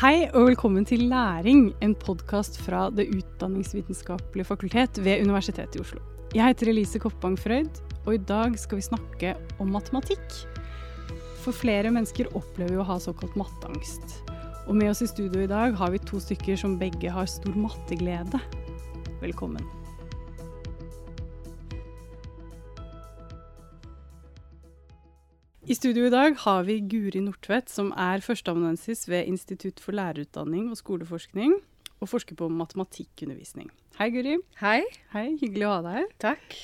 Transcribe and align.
Hei 0.00 0.30
og 0.32 0.46
velkommen 0.46 0.86
til 0.88 1.02
Læring, 1.10 1.74
en 1.84 1.92
podkast 1.92 2.54
fra 2.64 2.86
Det 2.88 3.04
utdanningsvitenskapelige 3.12 4.46
fakultet 4.48 4.96
ved 5.04 5.26
Universitetet 5.26 5.76
i 5.76 5.82
Oslo. 5.82 5.98
Jeg 6.32 6.40
heter 6.40 6.70
Elise 6.72 6.96
Koppang 7.02 7.34
Frøyd, 7.36 7.82
og 8.06 8.14
i 8.14 8.20
dag 8.30 8.56
skal 8.56 8.80
vi 8.80 8.86
snakke 8.86 9.34
om 9.60 9.74
matematikk. 9.76 10.24
For 11.42 11.52
flere 11.52 11.92
mennesker 11.92 12.32
opplever 12.32 12.78
jo 12.78 12.80
å 12.80 12.86
ha 12.94 12.96
såkalt 12.96 13.36
matteangst. 13.36 14.22
Og 14.70 14.78
med 14.80 14.88
oss 14.88 15.04
i 15.04 15.10
studio 15.10 15.44
i 15.44 15.50
dag 15.52 15.76
har 15.76 15.92
vi 15.92 16.00
to 16.08 16.16
stykker 16.16 16.56
som 16.56 16.78
begge 16.80 17.12
har 17.12 17.28
stor 17.28 17.60
matteglede. 17.60 18.40
Velkommen. 19.20 19.68
I 25.70 25.74
studio 25.78 26.08
i 26.08 26.10
dag 26.10 26.34
har 26.42 26.64
vi 26.66 26.80
Guri 26.82 27.20
Nordtvedt, 27.22 27.68
som 27.70 27.92
er 27.94 28.18
førsteamanuensis 28.26 29.04
ved 29.06 29.28
Institutt 29.30 29.78
for 29.78 29.94
lærerutdanning 29.94 30.64
og 30.72 30.80
skoleforskning, 30.80 31.52
og 32.02 32.10
forsker 32.10 32.34
på 32.34 32.48
matematikkundervisning. 32.50 33.68
Hei, 34.00 34.08
Guri. 34.10 34.32
Hei. 34.58 34.80
Hei, 35.12 35.36
Hyggelig 35.38 35.68
å 35.68 35.76
ha 35.76 35.84
deg 35.84 35.94
her. 36.00 36.08
Takk. 36.24 36.56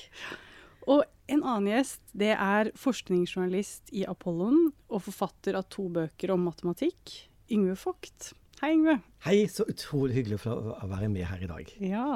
Og 0.91 1.05
en 1.31 1.45
annen 1.45 1.69
gjest, 1.71 2.03
det 2.19 2.33
er 2.35 2.73
forskningsjournalist 2.83 3.95
i 3.95 4.03
Apollon 4.11 4.73
og 4.91 5.05
forfatter 5.07 5.55
av 5.61 5.69
to 5.71 5.87
bøker 6.01 6.35
om 6.35 6.43
matematikk, 6.49 7.15
Yngve 7.47 7.79
Vogt. 7.85 8.33
Hei, 8.59 8.73
Yngve. 8.75 8.99
Hei, 9.29 9.39
så 9.47 9.69
utrolig 9.71 10.19
hyggelig 10.19 10.43
for 10.49 10.75
å 10.75 10.91
være 10.97 11.15
med 11.15 11.31
her 11.31 11.47
i 11.47 11.53
dag. 11.55 11.71
Ja. 11.95 12.09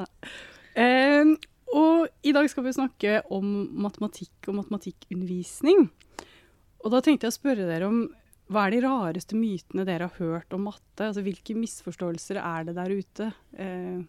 Eh, 0.75 1.37
og 1.71 2.11
i 2.27 2.35
dag 2.35 2.51
skal 2.51 2.67
vi 2.67 2.75
snakke 2.75 3.21
om 3.31 3.47
matematikk 3.79 4.51
og 4.51 4.65
matematikkundervisning. 4.65 5.87
Og 6.85 6.93
da 6.95 7.01
tenkte 7.05 7.29
jeg 7.29 7.35
å 7.35 7.39
spørre 7.39 7.69
dere 7.69 7.89
om 7.91 8.05
hva 8.51 8.67
er 8.67 8.75
de 8.75 8.83
rareste 8.83 9.37
mytene 9.39 9.85
dere 9.87 10.09
har 10.09 10.19
hørt 10.19 10.55
om 10.57 10.65
matte? 10.67 11.05
Altså 11.07 11.23
hvilke 11.23 11.55
misforståelser 11.55 12.41
er 12.43 12.67
det 12.67 12.75
der 12.81 12.95
ute? 12.99 13.29
Eh. 13.55 14.01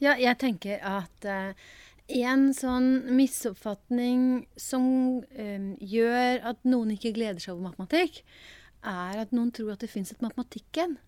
Ja, 0.00 0.14
jeg 0.16 0.38
tenker 0.40 0.80
at 0.86 1.26
eh, 1.28 1.52
en 2.24 2.46
sånn 2.56 2.88
misoppfatning 3.16 4.46
som 4.60 4.86
eh, 5.36 5.74
gjør 5.80 6.40
at 6.54 6.64
noen 6.64 6.94
ikke 6.96 7.12
gleder 7.16 7.42
seg 7.42 7.56
over 7.56 7.70
matematikk, 7.72 8.22
er 8.84 9.20
at 9.22 9.36
noen 9.36 9.52
tror 9.52 9.74
at 9.74 9.84
det 9.84 9.92
fins 9.92 10.12
et 10.12 10.24
matematikken. 10.24 10.98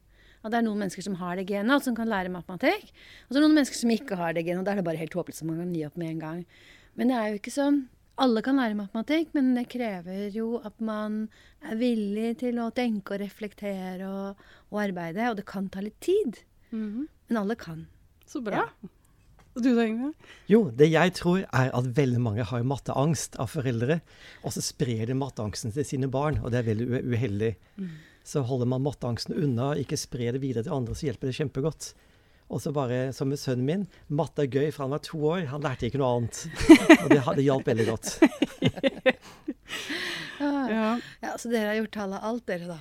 At 0.44 0.52
det 0.52 0.60
er 0.60 0.68
noen 0.68 0.84
mennesker 0.84 1.04
som 1.04 1.16
har 1.20 1.40
det 1.40 1.48
genet, 1.48 1.72
og 1.72 1.84
som 1.84 1.96
kan 1.96 2.08
lære 2.08 2.32
matematikk. 2.32 2.92
Og 3.26 3.30
så 3.30 3.36
er 3.36 3.40
det 3.40 3.46
noen 3.46 3.58
mennesker 3.62 3.80
som 3.80 3.92
ikke 3.92 4.20
har 4.20 4.36
det 4.36 4.44
genet, 4.46 4.60
og 4.60 4.68
da 4.68 4.74
er 4.74 4.80
det 4.80 4.88
bare 4.88 5.00
helt 5.00 5.16
håpløst, 5.16 5.42
at 5.42 5.48
man 5.48 5.60
kan 5.64 5.74
gi 5.74 5.84
opp 5.88 5.96
med 6.00 6.12
en 6.12 6.22
gang. 6.22 6.42
Men 6.96 7.12
det 7.12 7.16
er 7.16 7.30
jo 7.32 7.40
ikke 7.40 7.52
sånn. 7.56 7.86
Alle 8.16 8.40
kan 8.40 8.56
lære 8.56 8.78
matematikk, 8.78 9.34
men 9.36 9.52
det 9.56 9.66
krever 9.68 10.30
jo 10.32 10.56
at 10.64 10.78
man 10.80 11.26
er 11.60 11.76
villig 11.76 12.38
til 12.40 12.60
å 12.62 12.70
tenke 12.72 13.16
og 13.16 13.20
reflektere 13.20 14.08
og, 14.08 14.46
og 14.72 14.80
arbeide. 14.86 15.26
Og 15.28 15.36
det 15.36 15.44
kan 15.48 15.68
ta 15.68 15.84
litt 15.84 16.00
tid. 16.00 16.40
Mm 16.70 16.86
-hmm. 16.92 17.06
Men 17.28 17.36
alle 17.36 17.54
kan. 17.54 17.86
Så 18.26 18.40
bra. 18.40 18.56
Ja. 18.56 18.88
Og 19.56 19.62
du 19.62 19.70
da, 19.74 19.86
Yngve? 19.88 20.10
Jo, 20.46 20.70
det 20.70 20.90
jeg 20.92 21.14
tror 21.16 21.38
er 21.38 21.70
at 21.72 21.96
veldig 21.96 22.20
mange 22.20 22.44
har 22.44 22.62
matteangst 22.62 23.38
av 23.40 23.48
foreldre. 23.48 24.00
Og 24.44 24.52
så 24.52 24.60
sprer 24.60 25.06
de 25.06 25.14
matteangsten 25.14 25.72
til 25.72 25.84
sine 25.84 26.10
barn, 26.12 26.38
og 26.44 26.52
det 26.52 26.58
er 26.60 26.74
veldig 26.74 27.00
uheldig. 27.04 27.56
Mm. 27.76 27.94
Så 28.22 28.42
holder 28.42 28.66
man 28.66 28.84
matteangsten 28.84 29.34
unna, 29.34 29.74
ikke 29.80 29.96
sprer 29.96 30.32
det 30.32 30.42
videre 30.42 30.66
til 30.66 30.72
andre, 30.72 30.94
så 30.94 31.08
hjelper 31.08 31.30
det 31.30 31.38
kjempegodt. 31.38 31.94
Og 32.46 32.62
så 32.62 32.70
bare, 32.74 33.10
som 33.16 33.30
med 33.30 33.40
sønnen 33.42 33.66
min, 33.66 33.84
matte 34.06 34.44
er 34.44 34.50
gøy 34.52 34.68
fra 34.74 34.86
han 34.86 34.94
var 34.94 35.02
to 35.02 35.18
år. 35.26 35.46
Han 35.50 35.64
lærte 35.64 35.88
ikke 35.88 35.98
noe 35.98 36.12
annet. 36.20 36.42
Og 37.02 37.08
det, 37.10 37.20
det 37.40 37.46
hjalp 37.46 37.70
veldig 37.72 37.86
godt. 37.88 38.12
ja. 40.70 40.90
ja. 41.24 41.32
Så 41.42 41.50
dere 41.50 41.72
har 41.72 41.80
gjort 41.80 41.94
tallet 41.96 42.28
alt, 42.30 42.44
dere, 42.46 42.68
da? 42.70 42.78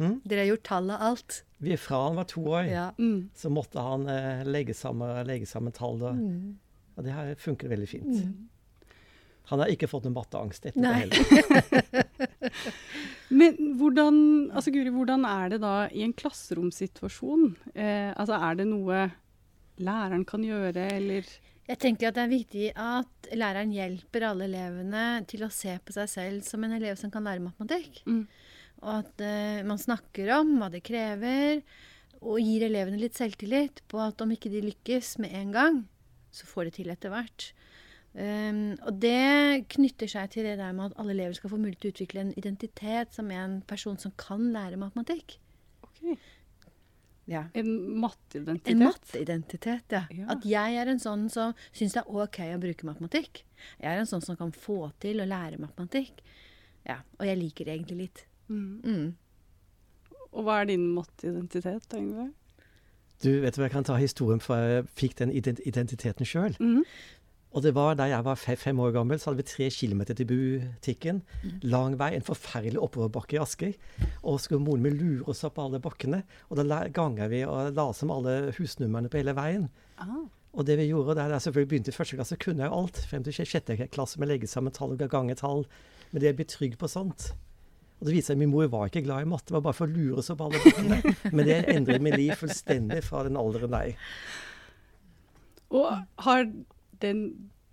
Hmm? 0.00 0.20
Dere 0.24 0.44
har 0.44 0.52
gjort 0.52 0.64
tallet 0.70 1.06
alt? 1.10 1.40
Vi, 1.60 1.74
fra 1.76 2.04
han 2.06 2.16
var 2.16 2.28
to 2.30 2.44
år, 2.46 2.62
ja. 2.70 2.86
mm. 2.96 3.18
så 3.36 3.50
måtte 3.52 3.82
han 3.84 4.06
eh, 4.08 4.46
legge, 4.48 4.78
sammen, 4.78 5.12
legge, 5.28 5.48
sammen, 5.50 5.74
tall. 5.76 5.98
Og, 6.00 6.16
mm. 6.16 6.94
og 6.96 7.04
det 7.04 7.16
her 7.18 7.34
funker 7.42 7.68
veldig 7.74 7.90
fint. 7.90 8.22
Han 9.50 9.62
har 9.62 9.72
ikke 9.72 9.88
fått 9.90 10.06
noen 10.06 10.16
matteangst 10.16 10.68
etterpå 10.70 10.92
heller. 10.94 12.30
Men 13.40 13.74
hvordan, 13.78 14.16
altså 14.54 14.72
Guri, 14.74 14.90
hvordan 14.94 15.26
er 15.26 15.52
det 15.52 15.60
da 15.62 15.74
i 15.94 16.02
en 16.06 16.14
klasseromsituasjon? 16.16 17.52
Eh, 17.74 18.10
altså 18.14 18.38
Er 18.38 18.58
det 18.58 18.66
noe 18.70 19.04
læreren 19.80 20.26
kan 20.28 20.44
gjøre, 20.44 20.86
eller 20.96 21.26
Jeg 21.70 21.78
tenker 21.78 22.10
at 22.10 22.16
det 22.18 22.24
er 22.24 22.32
viktig 22.32 22.70
at 22.74 23.30
læreren 23.38 23.74
hjelper 23.74 24.26
alle 24.30 24.48
elevene 24.50 25.04
til 25.30 25.44
å 25.46 25.52
se 25.54 25.76
på 25.78 25.94
seg 25.94 26.10
selv 26.10 26.46
som 26.46 26.66
en 26.66 26.74
elev 26.78 26.98
som 26.98 27.12
kan 27.14 27.26
lære 27.26 27.44
matematikk. 27.44 28.02
Mm. 28.10 28.24
Og 28.80 28.90
at 28.96 29.22
eh, 29.22 29.62
man 29.66 29.78
snakker 29.78 30.32
om 30.40 30.56
hva 30.58 30.70
det 30.72 30.82
krever, 30.86 31.62
og 32.20 32.42
gir 32.42 32.66
elevene 32.66 33.00
litt 33.00 33.16
selvtillit 33.16 33.82
på 33.88 34.00
at 34.02 34.20
om 34.20 34.34
ikke 34.34 34.52
de 34.52 34.64
lykkes 34.66 35.16
med 35.22 35.32
en 35.36 35.54
gang, 35.54 35.80
så 36.34 36.46
får 36.50 36.68
de 36.68 36.76
til 36.80 36.92
etter 36.92 37.12
hvert. 37.12 37.50
Um, 38.10 38.74
og 38.88 38.96
det 38.98 39.68
knytter 39.70 40.10
seg 40.10 40.32
til 40.32 40.48
det 40.48 40.56
der 40.58 40.74
med 40.74 40.90
at 40.90 40.98
alle 40.98 41.14
elever 41.14 41.36
skal 41.38 41.52
få 41.52 41.60
mulighet 41.60 41.84
til 41.84 41.92
å 41.92 41.94
utvikle 41.94 42.24
en 42.24 42.32
identitet 42.40 43.14
som 43.14 43.30
er 43.30 43.44
en 43.44 43.60
person 43.70 43.98
som 44.02 44.14
kan 44.18 44.48
lære 44.50 44.80
matematikk. 44.80 45.36
Okay. 45.86 46.16
Ja. 47.30 47.44
En 47.54 48.00
matteidentitet? 48.02 48.72
En 48.72 48.82
matteidentitet, 48.82 49.94
ja. 49.94 50.02
ja. 50.10 50.26
At 50.34 50.46
jeg 50.48 50.80
er 50.82 50.90
en 50.90 50.98
sånn 50.98 51.28
som 51.30 51.54
syns 51.70 51.94
det 51.94 52.02
er 52.02 52.10
OK 52.10 52.40
å 52.48 52.58
bruke 52.62 52.88
matematikk. 52.88 53.44
Jeg 53.78 53.92
er 53.92 54.02
en 54.02 54.10
sånn 54.10 54.24
som 54.24 54.38
kan 54.40 54.50
få 54.50 54.88
til 55.02 55.22
å 55.22 55.28
lære 55.30 55.60
matematikk. 55.62 56.24
Ja, 56.88 57.02
Og 57.20 57.28
jeg 57.28 57.38
liker 57.38 57.68
det 57.68 57.76
egentlig 57.76 57.98
litt. 58.00 58.24
Mm. 58.50 58.80
Mm. 58.82 60.18
Og 60.30 60.46
hva 60.46 60.60
er 60.62 60.70
din 60.72 60.90
matteidentitet, 60.96 61.94
Yngve? 61.94 62.30
Du, 63.20 63.28
vet 63.44 63.54
du 63.54 63.60
hva, 63.60 63.68
Jeg 63.68 63.74
kan 63.74 63.84
ta 63.84 63.98
historien 64.00 64.40
for 64.40 64.56
jeg 64.56 64.86
fikk 64.96 65.18
den 65.20 65.32
identiteten 65.36 66.26
sjøl. 66.26 66.56
Mm. 66.58 66.82
Og 67.50 67.64
det 67.64 67.72
var 67.74 67.96
da 67.98 68.06
jeg 68.06 68.22
var 68.22 68.38
fem 68.38 68.80
år 68.82 68.92
gammel, 68.94 69.18
så 69.18 69.30
hadde 69.30 69.42
vi 69.42 69.48
tre 69.50 69.66
kilometer 69.74 70.14
til 70.14 70.28
butikken. 70.30 71.22
Mm. 71.42 71.54
Lang 71.72 71.96
vei, 71.98 72.12
en 72.14 72.26
forferdelig 72.26 72.78
oppoverbakke 72.78 73.36
i 73.36 73.40
Asker. 73.42 73.72
Og 74.22 74.38
skulle 74.42 74.62
moren 74.62 74.84
min 74.84 74.98
lure 74.98 75.26
oss 75.30 75.42
opp 75.48 75.58
alle 75.58 75.82
bakkene. 75.82 76.22
Og 76.48 76.60
da 76.60 76.84
ganga 76.94 77.26
vi 77.32 77.42
og 77.48 77.72
la 77.74 77.88
oss 77.90 78.04
om 78.06 78.14
alle 78.14 78.54
husnumrene 78.58 79.10
på 79.10 79.18
hele 79.18 79.34
veien. 79.34 79.66
Ah. 79.98 80.22
Og 80.54 80.66
det 80.66 80.78
vi 80.78 80.88
gjorde, 80.90 81.14
da 81.18 81.26
jeg 81.30 81.46
selvfølgelig 81.46 81.70
begynte 81.70 81.92
i 81.92 81.94
første 81.94 82.18
klasse, 82.18 82.38
kunne 82.38 82.64
jeg 82.64 82.70
jo 82.70 82.80
alt. 82.84 83.02
Frem 83.10 83.26
til 83.26 83.38
sjette 83.42 83.78
klasse 83.90 84.22
med 84.22 84.30
legge 84.30 84.50
sammen 84.50 84.74
tall 84.74 84.94
og 84.94 85.06
gange 85.10 85.34
tall. 85.38 85.66
Men 86.10 86.22
det 86.22 86.34
å 86.34 86.38
bli 86.38 86.46
trygg 86.54 86.78
på 86.78 86.90
sånt. 86.90 87.32
Og 88.00 88.08
det 88.08 88.14
viser 88.14 88.32
seg 88.32 88.38
at 88.38 88.40
min 88.40 88.52
mor 88.54 88.70
var 88.72 88.88
ikke 88.88 89.02
glad 89.04 89.26
i 89.26 89.28
matte, 89.28 89.50
det 89.50 89.58
var 89.58 89.66
bare 89.66 89.76
for 89.76 89.90
å 89.90 89.92
lure 89.92 90.22
oss 90.22 90.30
opp 90.32 90.46
alle 90.46 90.60
bakkene. 90.62 91.14
Men 91.36 91.48
det 91.50 91.58
endret 91.68 92.04
mitt 92.04 92.16
liv 92.16 92.32
fullstendig 92.40 93.02
fra 93.04 93.26
den 93.26 93.36
alderen 93.36 93.74
der. 93.74 93.90
Og 95.76 95.90
har 96.24 96.46
den, 97.04 97.22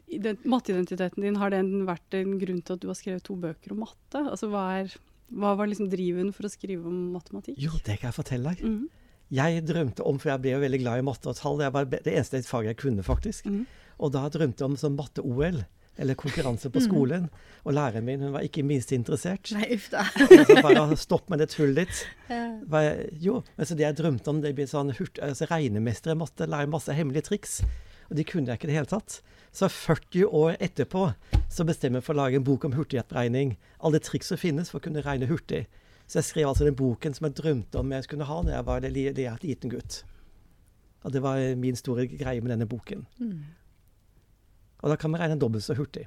den 0.08 0.40
matteidentiteten 0.48 1.26
din, 1.26 1.40
har 1.42 1.54
den 1.54 1.86
vært 1.88 2.18
en 2.20 2.38
grunn 2.42 2.62
til 2.62 2.78
at 2.78 2.84
du 2.84 2.90
har 2.92 3.00
skrevet 3.00 3.26
to 3.28 3.38
bøker 3.40 3.76
om 3.76 3.84
matte? 3.86 4.24
Altså 4.24 4.50
hva, 4.52 4.66
er, 4.82 4.94
hva 5.34 5.56
var 5.60 5.70
liksom 5.70 5.92
driven 5.94 6.32
for 6.36 6.48
å 6.48 6.54
skrive 6.54 6.88
om 6.88 7.12
matematikk? 7.16 7.60
Jo, 7.62 7.74
det 7.84 8.00
kan 8.00 8.12
jeg 8.12 8.20
fortelle 8.20 8.54
deg. 8.54 8.64
Mm 8.64 8.78
-hmm. 8.78 8.88
Jeg 9.38 9.66
drømte 9.68 10.04
om, 10.08 10.20
for 10.20 10.30
jeg 10.30 10.42
ble 10.42 10.52
jo 10.52 10.60
veldig 10.60 10.80
glad 10.80 11.00
i 11.00 11.04
matte 11.04 11.30
og 11.30 11.36
tall, 11.36 11.58
det 11.60 11.74
var 11.74 11.86
det 11.86 12.08
eneste 12.08 12.44
faget 12.44 12.68
jeg 12.68 12.78
kunne, 12.78 13.04
faktisk. 13.04 13.46
Mm 13.46 13.60
-hmm. 13.60 13.66
Og 14.00 14.12
da 14.14 14.30
drømte 14.30 14.64
jeg 14.64 14.70
om 14.70 14.78
sånn 14.78 14.96
matte-OL 14.96 15.66
eller 15.98 16.18
konkurranse 16.18 16.70
på 16.70 16.80
mhm. 16.80 16.86
skolen. 16.86 17.22
Mm. 17.22 17.64
Og 17.64 17.74
læreren 17.74 18.06
min 18.06 18.22
hun 18.22 18.34
var 18.36 18.46
ikke 18.46 18.64
minst 18.64 18.92
interessert. 18.92 19.52
Nei, 19.58 19.74
uff 19.76 19.90
da. 19.92 20.06
så 20.46 20.62
bare 20.62 20.98
stopp 21.00 21.30
med 21.34 21.40
det 21.44 21.50
tullet 21.56 21.88
ditt. 21.88 22.06
Ja. 22.68 22.94
jo, 23.12 23.44
altså 23.58 23.76
det 23.76 23.86
jeg 23.86 23.96
drømte 23.98 24.28
om, 24.30 24.42
det 24.44 24.54
blir 24.56 24.68
sånn 24.68 24.92
hurt, 24.98 25.20
altså 25.24 25.48
regnemester 25.48 26.12
i 26.12 26.18
matte, 26.20 26.48
lære 26.50 26.68
masse 26.68 26.92
hemmelige 26.92 27.30
triks. 27.30 27.62
Og 28.08 28.16
de 28.18 28.26
kunne 28.28 28.48
jeg 28.48 28.60
ikke 28.60 28.70
i 28.70 28.72
det 28.72 28.78
hele 28.78 28.92
tatt. 28.92 29.20
Så 29.56 29.70
40 29.72 30.28
år 30.38 30.58
etterpå 30.64 31.10
så 31.52 31.66
bestemmer 31.68 32.00
jeg 32.00 32.08
for 32.08 32.16
å 32.16 32.22
lage 32.22 32.40
en 32.40 32.46
bok 32.48 32.68
om 32.68 32.76
hurtighetsberegning. 32.78 33.56
Alle 33.84 34.02
triks 34.04 34.32
som 34.32 34.40
finnes 34.40 34.72
for 34.72 34.80
å 34.80 34.88
kunne 34.88 35.04
regne 35.06 35.30
hurtig. 35.30 35.66
Så 36.08 36.22
jeg 36.22 36.30
skrev 36.30 36.50
altså 36.52 36.68
den 36.68 36.78
boken 36.78 37.16
som 37.18 37.28
jeg 37.28 37.36
drømte 37.40 37.82
om 37.82 37.92
jeg 37.92 38.06
skulle 38.06 38.28
ha 38.28 38.38
når 38.44 38.54
jeg 38.56 38.68
var 38.68 38.86
en 38.88 39.00
liten 39.44 39.74
gutt. 39.74 40.02
Og 41.04 41.14
det 41.14 41.24
var 41.24 41.42
min 41.60 41.80
store 41.80 42.08
greie 42.10 42.44
med 42.44 42.54
denne 42.54 42.68
boken. 42.70 43.04
Mm. 43.20 43.42
Og 44.84 44.94
da 44.94 44.98
kan 45.00 45.12
vi 45.14 45.20
regne 45.20 45.40
dobbelt 45.42 45.66
så 45.66 45.76
hurtig. 45.78 46.06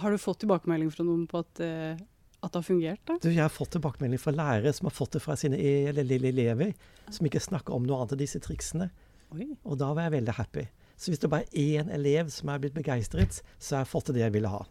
Har 0.00 0.10
du 0.10 0.18
fått 0.20 0.42
tilbakemelding 0.42 0.90
fra 0.94 1.04
noen 1.06 1.26
på 1.30 1.42
at, 1.42 1.60
uh, 1.60 1.94
at 2.40 2.50
det 2.50 2.58
har 2.58 2.66
fungert? 2.66 3.02
da? 3.06 3.18
Du, 3.22 3.28
jeg 3.30 3.42
har 3.44 3.52
fått 3.52 3.74
tilbakemelding 3.76 4.20
fra 4.20 4.34
lærere 4.34 4.72
som 4.74 4.88
har 4.88 4.96
fått 4.96 5.18
det 5.18 5.22
fra 5.24 5.36
sine 5.38 5.58
lille 5.58 6.30
elever, 6.32 6.72
som 7.12 7.28
ikke 7.28 7.42
snakker 7.42 7.76
om 7.76 7.86
noe 7.86 8.00
annet 8.00 8.16
enn 8.16 8.22
disse 8.24 8.40
triksene. 8.42 8.88
Oi. 9.36 9.52
Og 9.62 9.78
da 9.80 9.92
var 9.92 10.08
jeg 10.08 10.16
veldig 10.16 10.36
happy. 10.38 10.64
Så 10.96 11.12
hvis 11.12 11.22
det 11.22 11.30
bare 11.32 11.48
er 11.50 11.82
én 11.82 11.92
elev 11.94 12.30
som 12.34 12.50
er 12.52 12.62
blitt 12.62 12.76
begeistret, 12.76 13.42
så 13.58 13.76
har 13.76 13.84
jeg 13.84 13.92
fått 13.92 14.10
til 14.10 14.18
det 14.18 14.26
jeg 14.26 14.36
ville 14.36 14.52
ha. 14.52 14.64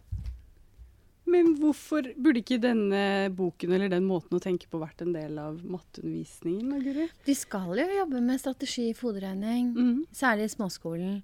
Men 1.32 1.54
hvorfor 1.60 2.10
burde 2.20 2.42
ikke 2.42 2.60
denne 2.60 3.30
boken 3.36 3.72
eller 3.72 3.92
den 3.92 4.04
måten 4.04 4.36
å 4.36 4.42
tenke 4.42 4.68
på 4.68 4.80
vært 4.82 5.04
en 5.04 5.14
del 5.14 5.38
av 5.40 5.62
matteundervisningen? 5.64 6.82
Guri? 6.84 7.08
De 7.24 7.36
skal 7.38 7.72
jo 7.78 7.88
jobbe 7.88 8.20
med 8.24 8.42
strategi 8.42 8.90
i 8.90 8.96
fodregning, 8.96 9.72
mm. 9.72 9.98
særlig 10.16 10.50
i 10.50 10.54
småskolen. 10.56 11.18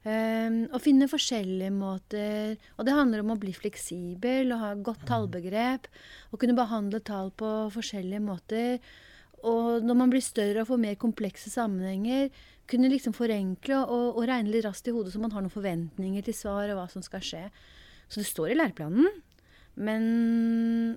Um, 0.00 0.62
og 0.72 0.80
finne 0.80 1.10
forskjellige 1.12 1.74
måter. 1.76 2.54
Og 2.78 2.86
det 2.88 2.96
handler 2.96 3.20
om 3.20 3.34
å 3.34 3.40
bli 3.40 3.52
fleksibel 3.52 4.54
og 4.54 4.62
ha 4.62 4.70
godt 4.80 5.04
tallbegrep. 5.10 5.90
Og 6.30 6.40
kunne 6.40 6.56
behandle 6.56 7.02
tall 7.04 7.34
på 7.36 7.52
forskjellige 7.74 8.24
måter. 8.24 8.78
og 9.42 9.84
når 9.84 9.96
man 9.96 10.10
blir 10.12 10.20
større 10.20 10.60
og 10.60 10.68
får 10.68 10.80
mer 10.80 10.96
komplekse 11.00 11.48
sammenhenger, 11.48 12.28
kunne 12.70 12.90
liksom 12.92 13.14
forenkle 13.16 13.82
og, 13.82 14.20
og 14.20 14.28
regne 14.30 14.52
litt 14.52 14.66
raskt 14.66 14.88
i 14.90 14.94
hodet 14.94 15.14
så 15.14 15.22
man 15.22 15.34
har 15.34 15.44
noen 15.44 15.52
forventninger 15.52 16.26
til 16.26 16.36
svar 16.36 16.70
og 16.70 16.78
hva 16.78 16.86
som 16.92 17.04
skal 17.04 17.24
skje. 17.24 17.42
Så 18.10 18.22
det 18.22 18.30
står 18.30 18.52
i 18.52 18.58
læreplanen. 18.58 19.10
Men, 19.80 20.06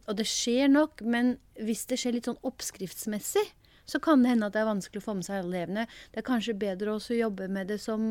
og 0.09 0.17
det 0.17 0.25
skjer 0.27 0.71
nok, 0.71 1.03
men 1.05 1.35
hvis 1.61 1.85
det 1.89 1.99
skjer 2.01 2.17
litt 2.17 2.29
sånn 2.29 2.41
oppskriftsmessig, 2.43 3.45
så 3.85 3.99
kan 3.99 4.21
det 4.23 4.31
hende 4.31 4.47
at 4.47 4.55
det 4.55 4.61
er 4.61 4.69
vanskelig 4.69 5.01
å 5.01 5.03
få 5.03 5.15
med 5.17 5.25
seg 5.27 5.41
alle 5.41 5.57
elevene. 5.59 5.83
Det 6.13 6.21
er 6.21 6.27
kanskje 6.27 6.55
bedre 6.55 6.93
også 6.93 7.13
å 7.15 7.19
jobbe 7.19 7.49
med 7.51 7.67
det 7.71 7.79
som 7.83 8.05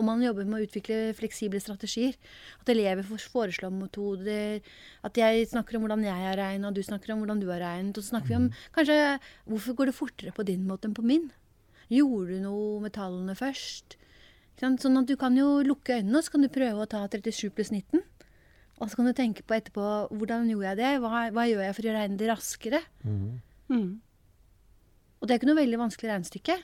om 0.00 0.08
man 0.08 0.24
jobber 0.24 0.48
med 0.48 0.62
å 0.62 0.66
utvikle 0.66 1.00
fleksible 1.18 1.60
strategier. 1.60 2.16
At 2.62 2.72
elever 2.72 3.04
får 3.04 3.28
foreslå 3.32 3.68
metoder. 3.76 4.64
At 5.04 5.20
jeg 5.20 5.50
snakker 5.52 5.76
om 5.76 5.84
hvordan 5.84 6.06
jeg 6.06 6.16
har 6.16 6.40
regnet, 6.40 6.70
og 6.70 6.78
du 6.78 6.86
snakker 6.86 7.12
om 7.12 7.20
hvordan 7.22 7.44
du 7.44 7.50
har 7.52 7.60
regnet. 7.60 7.92
Og 7.92 8.00
så 8.00 8.14
snakker 8.14 8.32
vi 8.32 8.40
om 8.40 8.48
kanskje 8.72 8.98
hvorfor 9.52 9.78
går 9.78 9.92
det 9.92 9.98
fortere 9.98 10.36
på 10.36 10.48
din 10.48 10.64
måte 10.68 10.88
enn 10.88 10.96
på 10.96 11.04
min? 11.04 11.28
Gjorde 11.92 12.38
du 12.38 12.44
noe 12.46 12.80
med 12.84 12.94
tallene 12.96 13.36
først? 13.36 13.98
Sånn 14.62 15.00
at 15.00 15.08
du 15.10 15.16
kan 15.18 15.36
jo 15.36 15.60
lukke 15.66 15.98
øynene, 15.98 16.20
og 16.20 16.24
så 16.24 16.34
kan 16.34 16.44
du 16.44 16.52
prøve 16.52 16.84
å 16.84 16.88
ta 16.88 17.02
37 17.10 17.50
pluss 17.56 17.72
19. 17.74 18.02
Og 18.82 18.90
så 18.90 18.98
kan 18.98 19.08
du 19.08 19.14
tenke 19.16 19.44
på 19.46 19.56
etterpå 19.56 19.86
hvordan 20.10 20.48
gjorde 20.50 20.72
jeg 20.72 20.80
det? 20.80 20.92
Hva, 21.02 21.26
hva 21.34 21.46
gjør 21.48 21.64
jeg 21.66 21.76
for 21.76 21.88
å 21.88 21.94
regne 21.96 22.18
det 22.18 22.30
raskere? 22.30 22.80
Mm. 23.06 23.26
Mm. 23.70 23.90
Og 25.20 25.26
det 25.26 25.34
er 25.34 25.40
ikke 25.40 25.50
noe 25.50 25.60
veldig 25.60 25.80
vanskelig 25.82 26.10
regnestykke. 26.10 26.56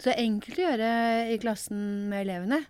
Så 0.00 0.08
det 0.08 0.14
er 0.14 0.24
enkelt 0.24 0.58
å 0.58 0.64
gjøre 0.64 0.92
i 1.30 1.36
klassen 1.42 1.82
med 2.10 2.24
elevene. 2.24 2.62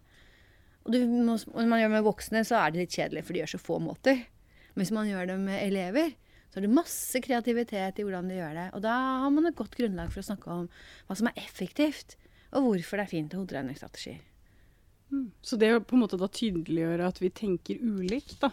Og 0.84 0.96
må, 0.96 1.36
når 1.38 1.70
man 1.70 1.80
gjør 1.80 1.92
det 1.92 1.94
med 1.94 2.06
voksne, 2.08 2.42
så 2.48 2.58
er 2.58 2.72
det 2.72 2.82
litt 2.82 2.96
kjedelig, 2.96 3.22
for 3.24 3.36
de 3.36 3.42
gjør 3.42 3.52
så 3.54 3.62
få 3.62 3.78
måter. 3.84 4.24
Men 4.72 4.82
hvis 4.82 4.92
man 4.96 5.08
gjør 5.08 5.30
det 5.30 5.38
med 5.40 5.62
elever, 5.62 6.12
så 6.50 6.58
er 6.58 6.66
det 6.66 6.72
masse 6.74 7.20
kreativitet 7.22 8.00
i 8.00 8.06
hvordan 8.06 8.30
de 8.30 8.40
gjør 8.40 8.56
det. 8.58 8.66
Og 8.74 8.82
da 8.82 8.96
har 9.22 9.30
man 9.30 9.46
et 9.46 9.58
godt 9.58 9.76
grunnlag 9.78 10.10
for 10.10 10.22
å 10.22 10.26
snakke 10.26 10.50
om 10.50 10.66
hva 11.06 11.16
som 11.18 11.30
er 11.30 11.38
effektivt, 11.38 12.16
og 12.50 12.66
hvorfor 12.66 12.98
det 12.98 13.06
er 13.06 13.12
fint 13.12 13.36
å 13.36 13.44
hoderegningsstrategier. 13.44 14.18
Mm. 15.10 15.28
Så 15.42 15.58
det 15.58 15.70
å 15.74 15.82
på 15.82 15.96
en 15.96 16.02
måte 16.04 16.18
da 16.18 16.26
tydeliggjøre 16.30 17.06
at 17.06 17.20
vi 17.22 17.30
tenker 17.34 17.78
ulikt, 17.82 18.38
da. 18.42 18.50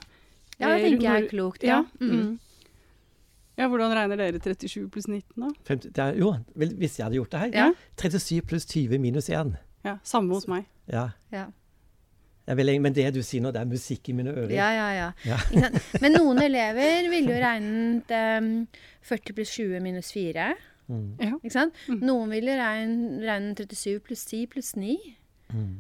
Ja, 0.58 0.74
det 0.74 0.84
tenker 0.86 1.06
jeg 1.06 1.24
er 1.24 1.32
klokt. 1.32 1.66
Ja. 1.66 1.82
ja. 1.86 2.06
Mm. 2.06 2.38
Ja, 3.58 3.66
Hvordan 3.72 3.94
regner 3.98 4.20
dere 4.20 4.38
37 4.38 4.86
pluss 4.94 5.08
19, 5.10 5.34
da? 5.42 5.48
50, 5.66 6.02
er, 6.04 6.18
jo, 6.22 6.36
hvis 6.54 7.00
jeg 7.00 7.08
hadde 7.08 7.18
gjort 7.18 7.32
det 7.34 7.40
her. 7.42 7.56
Ja. 7.58 7.70
37 7.98 8.44
pluss 8.46 8.68
20 8.70 9.02
minus 9.02 9.32
1. 9.34 9.56
Ja, 9.86 9.96
Samme 10.06 10.38
hos 10.38 10.46
meg. 10.50 10.68
Ja. 10.92 11.10
ja. 11.34 11.48
Vel, 12.48 12.72
men 12.80 12.96
det 12.96 13.10
du 13.12 13.20
sier 13.26 13.44
nå, 13.44 13.52
det 13.52 13.60
er 13.60 13.68
musikk 13.68 14.08
i 14.08 14.14
mine 14.16 14.32
ører. 14.32 14.54
Ja, 14.56 14.70
ja, 14.72 14.88
ja. 14.96 15.40
ja. 15.52 15.72
men 16.04 16.16
noen 16.16 16.40
elever 16.40 17.10
ville 17.12 17.34
jo 17.34 17.42
regnet 17.44 18.14
um, 18.40 18.52
40 19.10 19.36
pluss 19.36 19.52
20 19.58 19.84
minus 19.84 20.14
4. 20.16 20.48
Mm. 20.88 21.10
Ikke 21.42 21.52
sant? 21.52 21.76
Mm. 21.92 22.06
Noen 22.08 22.32
ville 22.32 22.56
regnet 22.56 23.26
regne 23.28 23.52
37 23.60 24.00
pluss 24.06 24.24
10 24.32 24.48
pluss 24.54 24.72
9. 24.80 24.96
Mm. 25.52 25.74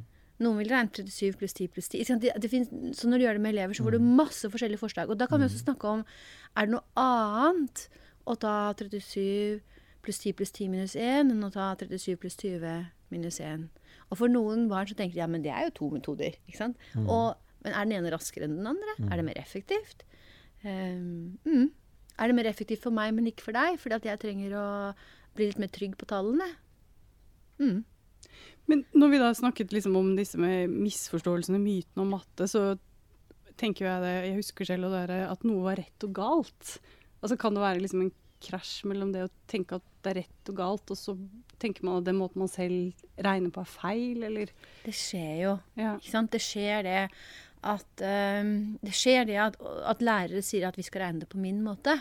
Noen 0.43 0.59
vil 0.59 0.73
regne 0.73 0.91
37 0.91 1.39
pluss 1.39 1.55
10 1.55 1.71
pluss 1.71 1.87
10. 1.93 2.19
Det, 2.25 2.35
det 2.35 2.51
finnes, 2.51 2.99
så 2.99 3.07
når 3.07 3.17
du 3.17 3.27
gjør 3.27 3.39
det 3.39 3.45
med 3.45 3.55
elever, 3.55 3.77
så 3.77 3.87
får 3.87 3.95
du 3.95 4.01
mm. 4.03 4.11
masse 4.19 4.51
forskjellige 4.51 4.83
forslag. 4.83 5.13
Og 5.13 5.19
da 5.19 5.29
kan 5.31 5.39
vi 5.39 5.47
også 5.47 5.61
mm. 5.61 5.65
snakke 5.69 5.95
om 5.95 6.03
er 6.03 6.67
det 6.67 6.75
noe 6.75 6.83
annet 6.99 7.87
å 8.27 8.35
ta 8.35 8.57
37 8.75 9.63
pluss 10.03 10.19
10 10.19 10.35
pluss 10.35 10.51
10 10.51 10.71
minus 10.75 10.99
1 10.99 11.31
enn 11.31 11.47
å 11.47 11.51
ta 11.53 11.71
37 11.79 12.19
pluss 12.19 12.35
20 12.43 12.91
minus 13.13 13.39
1. 13.39 13.69
Og 14.07 14.19
for 14.21 14.31
noen 14.31 14.67
barn 14.71 14.87
så 14.89 14.95
tenker 14.97 15.17
de 15.17 15.23
ja, 15.23 15.27
men 15.31 15.43
det 15.43 15.51
er 15.53 15.67
jo 15.67 15.75
to 15.81 15.89
metoder. 15.91 16.37
ikke 16.47 16.61
sant? 16.61 16.79
Mm. 16.93 17.09
Og, 17.11 17.35
men 17.65 17.73
er 17.73 17.89
den 17.89 17.97
ene 17.99 18.13
raskere 18.13 18.47
enn 18.47 18.55
den 18.59 18.69
andre? 18.69 18.95
Mm. 18.99 19.09
Er 19.11 19.19
det 19.19 19.27
mer 19.27 19.41
effektivt? 19.41 20.05
Um, 20.63 21.35
mm. 21.43 21.67
Er 22.17 22.29
det 22.29 22.37
mer 22.37 22.49
effektivt 22.49 22.85
for 22.85 22.95
meg, 22.95 23.11
men 23.17 23.27
ikke 23.29 23.49
for 23.49 23.57
deg? 23.57 23.77
Fordi 23.81 23.99
at 23.99 24.07
jeg 24.07 24.23
trenger 24.23 24.55
å 24.57 24.67
bli 25.37 25.49
litt 25.49 25.61
mer 25.61 25.71
trygg 25.73 25.97
på 25.99 26.07
tallene? 26.09 26.47
Mm. 27.61 27.81
Men 28.67 28.83
når 28.97 29.11
vi 29.11 29.19
da 29.21 29.31
snakket 29.35 29.73
liksom 29.75 29.95
om 29.99 30.13
disse 30.17 30.39
med 30.39 30.71
misforståelsene, 30.71 31.59
mytene 31.61 32.03
om 32.03 32.15
matte, 32.17 32.47
så 32.51 32.75
tenker 33.57 33.87
jeg 33.87 34.03
det 34.03 34.13
Jeg 34.13 34.37
husker 34.37 34.69
selv 34.69 34.93
at 34.93 35.45
noe 35.47 35.65
var 35.65 35.79
rett 35.79 36.07
og 36.07 36.15
galt. 36.15 36.73
Altså 37.21 37.37
Kan 37.39 37.55
det 37.55 37.63
være 37.63 37.83
liksom 37.83 38.05
en 38.05 38.15
krasj 38.43 38.85
mellom 38.89 39.13
det 39.13 39.25
å 39.25 39.33
tenke 39.49 39.79
at 39.79 39.85
det 40.07 40.13
er 40.13 40.21
rett 40.23 40.51
og 40.51 40.57
galt, 40.57 40.93
og 40.93 40.99
så 40.99 41.15
tenker 41.61 41.85
man 41.85 41.99
at 41.99 42.07
den 42.07 42.19
måten 42.19 42.41
man 42.41 42.51
selv 42.51 43.23
regner 43.25 43.51
på, 43.53 43.63
er 43.63 43.71
feil, 43.71 44.23
eller 44.29 44.53
Det 44.85 44.95
skjer 44.95 45.33
jo. 45.43 45.53
Ja. 45.79 45.95
Ikke 45.97 46.13
sant? 46.13 46.31
Det 46.33 46.43
skjer 46.43 46.87
det 46.87 47.01
at 47.67 48.03
um, 48.05 48.51
Det 48.85 48.93
skjer 48.95 49.25
det 49.27 49.39
at, 49.41 49.57
at 49.59 50.03
lærere 50.05 50.43
sier 50.45 50.67
at 50.69 50.77
vi 50.77 50.85
skal 50.85 51.07
regne 51.07 51.23
det 51.23 51.31
på 51.31 51.41
min 51.41 51.59
måte. 51.65 51.97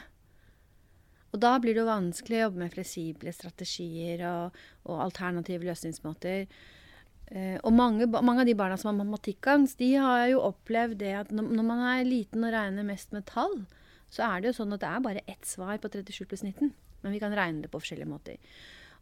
Og 1.35 1.43
da 1.43 1.57
blir 1.61 1.75
det 1.75 1.83
jo 1.83 1.91
vanskelig 1.91 2.39
å 2.39 2.45
jobbe 2.47 2.63
med 2.63 2.73
fleksible 2.73 3.33
strategier 3.35 4.23
og, 4.29 4.57
og 4.89 5.03
alternative 5.09 5.67
løsningsmåter. 5.69 6.47
Uh, 7.27 7.59
og 7.67 7.73
mange, 7.75 8.07
mange, 8.07 8.45
av 8.45 8.49
de 8.49 8.55
barna 8.59 8.77
som 8.79 8.93
har 8.93 9.01
matematikkangst, 9.01 9.81
de 9.81 9.97
har 9.99 10.29
jo 10.31 10.45
opplevd 10.47 11.01
det 11.03 11.15
at 11.25 11.35
når, 11.35 11.51
når, 11.59 11.67
man 11.67 11.83
er 11.91 12.07
liten 12.07 12.47
og 12.47 12.55
regner 12.55 12.87
mest 12.87 13.17
med 13.17 13.27
tall, 13.27 13.65
så 14.13 14.29
er 14.29 14.43
det 14.43 14.53
jo 14.53 14.59
sånn 14.61 14.77
at 14.77 14.85
det 14.85 14.91
er 14.93 15.03
bare 15.03 15.25
ett 15.27 15.49
svar 15.49 15.81
på 15.83 15.91
37 15.91 16.29
pluss 16.31 16.45
19. 16.47 16.71
Men 17.03 17.15
vi 17.15 17.21
kan 17.23 17.35
regne 17.37 17.65
det 17.65 17.71
på 17.73 17.81
forskjellige 17.83 18.11
måter. 18.11 18.41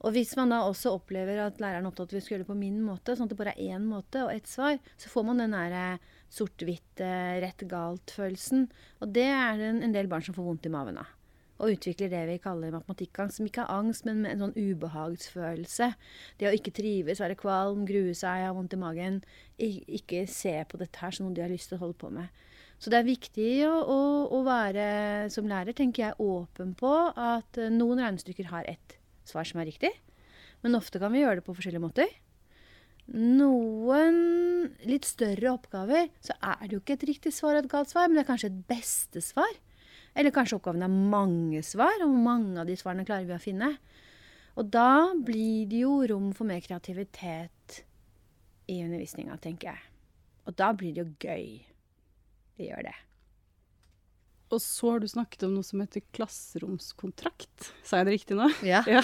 Og 0.05 0.13
hvis 0.13 0.35
man 0.37 0.53
da 0.53 0.61
også 0.67 0.93
opplever 0.99 1.39
at 1.41 1.61
læreren 1.63 1.87
er 1.87 1.91
opptatt 1.91 2.11
av 2.11 2.13
at 2.13 2.19
vi 2.19 2.23
skal 2.25 2.35
gjøre 2.35 2.45
det 2.45 2.51
på 2.51 2.59
min 2.61 2.81
måte, 2.85 3.15
sånn 3.17 3.29
at 3.29 3.33
det 3.33 3.41
bare 3.41 3.55
er 3.57 3.77
én 3.79 3.87
måte 3.89 4.27
og 4.27 4.35
ett 4.35 4.51
svar, 4.51 4.77
så 5.01 5.09
får 5.13 5.27
man 5.31 5.41
den 5.41 5.57
derre 5.57 5.85
sort-hvitt, 6.35 7.01
eh, 7.01 7.41
rett-galt-følelsen. 7.45 8.67
Og 9.01 9.15
det 9.17 9.31
er 9.31 9.61
det 9.61 9.71
en, 9.79 9.95
del 9.95 10.11
barn 10.11 10.27
som 10.27 10.37
får 10.37 10.49
vondt 10.51 10.69
i 10.69 10.75
maven 10.75 11.01
av 11.01 11.13
og 11.63 11.71
utvikler 11.71 12.11
det 12.11 12.23
vi 12.29 12.41
kaller 12.43 12.73
matematikkangst, 12.75 13.39
som 13.39 13.47
ikke 13.47 13.63
er 13.63 13.77
angst, 13.77 14.05
men 14.09 14.25
en 14.27 14.43
sånn 14.43 14.57
ubehagsfølelse. 14.59 15.87
Det 16.41 16.49
å 16.51 16.55
ikke 16.57 16.75
trives, 16.75 17.23
være 17.23 17.39
kvalm, 17.39 17.85
grue 17.89 18.15
seg, 18.19 18.43
ha 18.43 18.51
vondt 18.57 18.75
i 18.75 18.81
magen. 18.81 19.21
Ikke 19.63 20.25
se 20.31 20.57
på 20.69 20.81
dette 20.81 20.99
her 20.99 21.15
som 21.15 21.29
noe 21.29 21.37
de 21.37 21.45
har 21.45 21.53
lyst 21.53 21.71
til 21.71 21.79
å 21.79 21.85
holde 21.87 22.01
på 22.03 22.11
med. 22.13 22.43
Så 22.85 22.91
det 22.93 22.99
er 23.01 23.07
viktig 23.09 23.53
å, 23.65 23.73
å, 23.89 24.01
å 24.37 24.43
være 24.45 24.87
som 25.33 25.47
lærer, 25.49 25.73
tenker 25.73 26.03
jeg, 26.03 26.19
åpen 26.21 26.75
på 26.77 26.91
at 27.09 27.57
eh, 27.57 27.73
noen 27.73 28.03
regnestykker 28.03 28.51
har 28.51 28.69
ett 28.69 28.99
svar 29.25 29.49
som 29.49 29.63
er 29.63 29.71
riktig, 29.71 29.89
men 30.61 30.77
ofte 30.77 31.01
kan 31.01 31.15
vi 31.15 31.23
gjøre 31.23 31.41
det 31.41 31.47
på 31.47 31.55
forskjellige 31.57 31.81
måter. 31.81 32.13
Noen 33.09 34.21
litt 34.85 35.09
større 35.09 35.55
oppgaver, 35.55 36.13
så 36.21 36.37
er 36.45 36.61
det 36.67 36.77
jo 36.77 36.83
ikke 36.83 36.99
et 36.99 37.09
riktig 37.15 37.33
svar 37.33 37.57
og 37.57 37.65
et 37.65 37.73
galt 37.73 37.95
svar, 37.95 38.11
men 38.11 38.21
det 38.21 38.27
er 38.27 38.31
kanskje 38.35 38.53
et 38.53 38.63
beste 38.69 39.25
svar. 39.25 39.57
Eller 40.13 40.37
kanskje 40.37 40.61
oppgaven 40.61 40.85
er 40.85 40.93
mange 41.17 41.65
svar, 41.65 42.05
og 42.05 42.21
mange 42.29 42.61
av 42.61 42.69
de 42.69 42.77
svarene 42.77 43.09
klarer 43.09 43.33
vi 43.33 43.39
å 43.39 43.43
finne. 43.49 43.75
Og 44.61 44.69
da 44.77 45.15
blir 45.17 45.65
det 45.73 45.87
jo 45.87 46.03
rom 46.13 46.35
for 46.37 46.53
mer 46.53 46.61
kreativitet 46.61 47.85
i 48.69 48.83
undervisninga, 48.85 49.41
tenker 49.41 49.73
jeg. 49.73 49.95
Og 50.45 50.61
da 50.61 50.75
blir 50.77 50.93
det 50.93 51.09
jo 51.09 51.15
gøy. 51.33 51.74
Det 52.59 52.71
gjør 52.71 52.87
det. 52.89 52.95
Og 54.55 54.61
så 54.63 54.93
har 54.93 55.03
du 55.03 55.09
snakket 55.11 55.47
om 55.47 55.57
noe 55.57 55.67
som 55.67 55.81
heter 55.83 56.05
klasseromskontrakt. 56.15 57.73
Sa 57.87 58.01
jeg 58.01 58.09
det 58.09 58.17
riktig 58.19 58.39
nå? 58.39 58.51
Ja. 58.67 58.85
ja. 58.87 59.03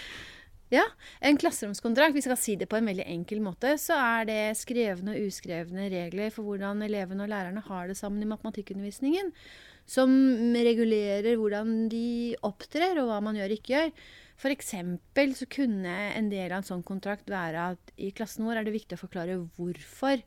ja. 0.76 0.84
En 1.24 1.38
klasseromskontrakt, 1.40 2.12
hvis 2.16 2.26
jeg 2.28 2.34
skal 2.34 2.42
si 2.42 2.56
det 2.60 2.68
på 2.68 2.76
en 2.80 2.90
veldig 2.90 3.06
enkel 3.08 3.40
måte, 3.44 3.76
så 3.80 3.96
er 3.96 4.28
det 4.28 4.42
skrevne 4.60 5.14
og 5.14 5.30
uskrevne 5.30 5.88
regler 5.94 6.34
for 6.34 6.48
hvordan 6.48 6.84
elevene 6.84 7.24
og 7.24 7.32
lærerne 7.32 7.64
har 7.70 7.88
det 7.88 7.96
sammen 8.00 8.24
i 8.24 8.28
matematikkundervisningen 8.28 9.32
som 9.88 10.10
regulerer 10.52 11.38
hvordan 11.40 11.86
de 11.88 12.36
opptrer, 12.44 12.98
og 13.00 13.08
hva 13.08 13.22
man 13.24 13.38
gjør 13.38 13.54
og 13.54 13.56
ikke 13.56 13.72
gjør. 13.72 13.92
F.eks. 14.38 14.74
så 15.40 15.48
kunne 15.50 15.94
en 16.12 16.28
del 16.30 16.52
av 16.52 16.60
en 16.60 16.68
sånn 16.68 16.84
kontrakt 16.86 17.30
være 17.32 17.70
at 17.72 17.94
i 17.96 18.12
klassen 18.14 18.44
vår 18.46 18.60
er 18.60 18.68
det 18.68 18.76
viktig 18.76 18.98
å 18.98 19.00
forklare 19.00 19.38
hvorfor 19.56 20.20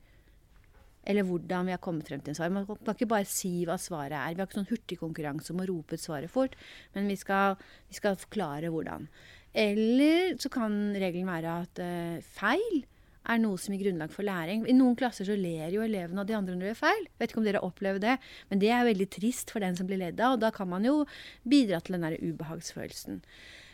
eller 1.11 1.27
hvordan 1.27 1.67
vi 1.67 1.75
har 1.75 1.81
kommet 1.83 2.07
frem 2.07 2.23
til 2.23 2.33
en 2.33 2.39
svar. 2.39 2.53
Man 2.53 2.65
kan 2.69 2.95
ikke 2.95 3.09
bare 3.11 3.27
si 3.29 3.65
hva 3.67 3.77
svaret 3.81 4.17
er. 4.17 4.33
Vi 4.33 4.41
har 4.41 4.49
ikke 4.49 4.61
sånn 4.61 4.71
hurtigkonkurranse 4.71 5.53
om 5.53 5.61
å 5.63 5.67
rope 5.69 5.99
ut 5.99 6.03
svaret 6.03 6.31
fort, 6.31 6.57
men 6.95 7.11
vi 7.11 7.19
skal, 7.19 7.59
vi 7.91 7.99
skal 7.99 8.17
forklare 8.19 8.71
hvordan. 8.73 9.09
Eller 9.51 10.37
så 10.39 10.49
kan 10.51 10.95
regelen 10.95 11.27
være 11.27 11.59
at 11.65 11.83
uh, 11.83 12.31
feil 12.39 12.83
er 13.29 13.41
noe 13.41 13.59
som 13.61 13.75
gir 13.75 13.83
grunnlag 13.85 14.13
for 14.13 14.25
læring. 14.25 14.63
I 14.65 14.75
noen 14.75 14.95
klasser 14.97 15.27
så 15.27 15.35
ler 15.37 15.73
jo 15.73 15.83
elevene 15.85 16.23
av 16.23 16.29
de 16.29 16.37
andre 16.37 16.55
når 16.55 16.63
de 16.63 16.69
gjør 16.71 16.79
feil. 16.81 17.07
Vet 17.19 17.33
ikke 17.33 17.41
om 17.41 17.47
dere 17.47 17.63
opplever 17.65 18.01
det, 18.01 18.15
men 18.49 18.61
det 18.63 18.71
er 18.73 18.87
veldig 18.87 19.09
trist 19.13 19.53
for 19.53 19.63
den 19.63 19.77
som 19.77 19.89
blir 19.89 20.01
ledd 20.01 20.21
av. 20.21 20.37
Og 20.37 20.43
da 20.43 20.49
kan 20.55 20.69
man 20.71 20.87
jo 20.87 21.03
bidra 21.45 21.81
til 21.83 21.97
den 21.97 22.07
der 22.07 22.17
ubehagsfølelsen. 22.17 23.21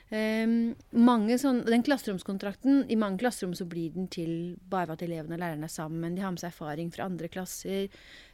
Mange 0.07 1.35
sånn, 1.35 1.65
den 1.67 1.83
klasseromskontrakten, 1.83 2.85
I 2.87 2.95
mange 2.95 3.19
klasserom 3.19 3.51
så 3.57 3.65
blir 3.67 3.91
den 3.91 4.07
til 4.07 4.55
bare 4.71 4.95
at 4.95 5.03
elevene 5.03 5.35
og 5.35 5.41
lærerne 5.41 5.67
er 5.67 5.73
sammen. 5.73 6.15
De 6.15 6.23
har 6.23 6.31
med 6.31 6.39
seg 6.39 6.53
erfaring 6.53 6.93
fra 6.95 7.09
andre 7.09 7.27
klasser, 7.27 7.89